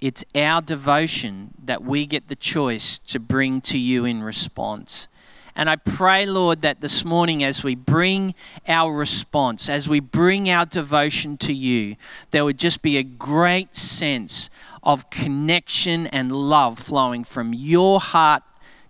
it's 0.00 0.24
our 0.36 0.62
devotion 0.62 1.54
that 1.64 1.82
we 1.82 2.06
get 2.06 2.28
the 2.28 2.36
choice 2.36 2.98
to 2.98 3.18
bring 3.18 3.60
to 3.62 3.76
you 3.76 4.04
in 4.04 4.22
response. 4.22 5.08
And 5.58 5.68
I 5.68 5.74
pray, 5.74 6.24
Lord, 6.24 6.62
that 6.62 6.80
this 6.80 7.04
morning 7.04 7.42
as 7.42 7.64
we 7.64 7.74
bring 7.74 8.36
our 8.68 8.92
response, 8.92 9.68
as 9.68 9.88
we 9.88 9.98
bring 9.98 10.48
our 10.48 10.64
devotion 10.64 11.36
to 11.38 11.52
you, 11.52 11.96
there 12.30 12.44
would 12.44 12.60
just 12.60 12.80
be 12.80 12.96
a 12.96 13.02
great 13.02 13.74
sense 13.74 14.50
of 14.84 15.10
connection 15.10 16.06
and 16.06 16.30
love 16.30 16.78
flowing 16.78 17.24
from 17.24 17.52
your 17.52 17.98
heart 17.98 18.44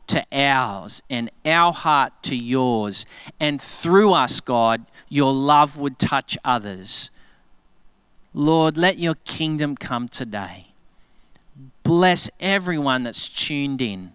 to 0.09 0.23
ours 0.31 1.03
and 1.09 1.31
our 1.47 1.73
heart 1.73 2.13
to 2.25 2.37
yours. 2.37 3.07
And 3.41 3.63
through 3.63 4.13
us, 4.13 4.41
God, 4.41 4.85
your 5.09 5.33
love 5.33 5.79
would 5.79 5.99
touch 5.99 6.37
others. 6.45 7.11
Lord, 8.35 8.77
let 8.77 8.99
your 8.99 9.15
kingdom 9.25 9.75
come 9.75 10.07
today. 10.07 10.67
Bless 11.83 12.29
everyone 12.41 13.05
that's 13.05 13.31
tuned 13.31 13.81
in. 13.81 14.13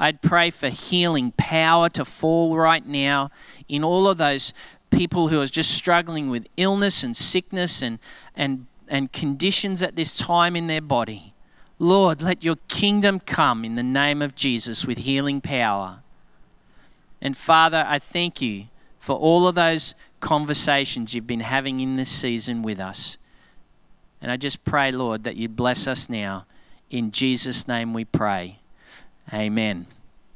I'd 0.00 0.22
pray 0.22 0.48
for 0.48 0.70
healing 0.70 1.32
power 1.36 1.90
to 1.90 2.06
fall 2.06 2.56
right 2.56 2.84
now 2.84 3.30
in 3.68 3.84
all 3.84 4.08
of 4.08 4.16
those 4.16 4.54
people 4.88 5.28
who 5.28 5.42
are 5.42 5.46
just 5.46 5.72
struggling 5.72 6.30
with 6.30 6.46
illness 6.56 7.04
and 7.04 7.14
sickness 7.14 7.82
and, 7.82 7.98
and, 8.34 8.66
and 8.88 9.12
conditions 9.12 9.82
at 9.82 9.96
this 9.96 10.14
time 10.14 10.56
in 10.56 10.68
their 10.68 10.80
body. 10.80 11.34
Lord, 11.78 12.22
let 12.22 12.42
your 12.42 12.56
kingdom 12.66 13.20
come 13.20 13.62
in 13.62 13.74
the 13.74 13.82
name 13.82 14.22
of 14.22 14.34
Jesus 14.34 14.86
with 14.86 14.98
healing 14.98 15.42
power. 15.42 16.00
And 17.20 17.36
Father, 17.36 17.84
I 17.86 17.98
thank 17.98 18.40
you 18.40 18.68
for 18.98 19.16
all 19.16 19.46
of 19.46 19.54
those 19.54 19.94
conversations 20.20 21.14
you've 21.14 21.26
been 21.26 21.40
having 21.40 21.80
in 21.80 21.96
this 21.96 22.08
season 22.08 22.62
with 22.62 22.80
us. 22.80 23.18
And 24.22 24.32
I 24.32 24.38
just 24.38 24.64
pray, 24.64 24.92
Lord, 24.92 25.24
that 25.24 25.36
you 25.36 25.48
bless 25.50 25.86
us 25.86 26.08
now. 26.08 26.46
In 26.88 27.10
Jesus' 27.10 27.68
name 27.68 27.92
we 27.92 28.06
pray. 28.06 28.59
Amen. 29.32 29.86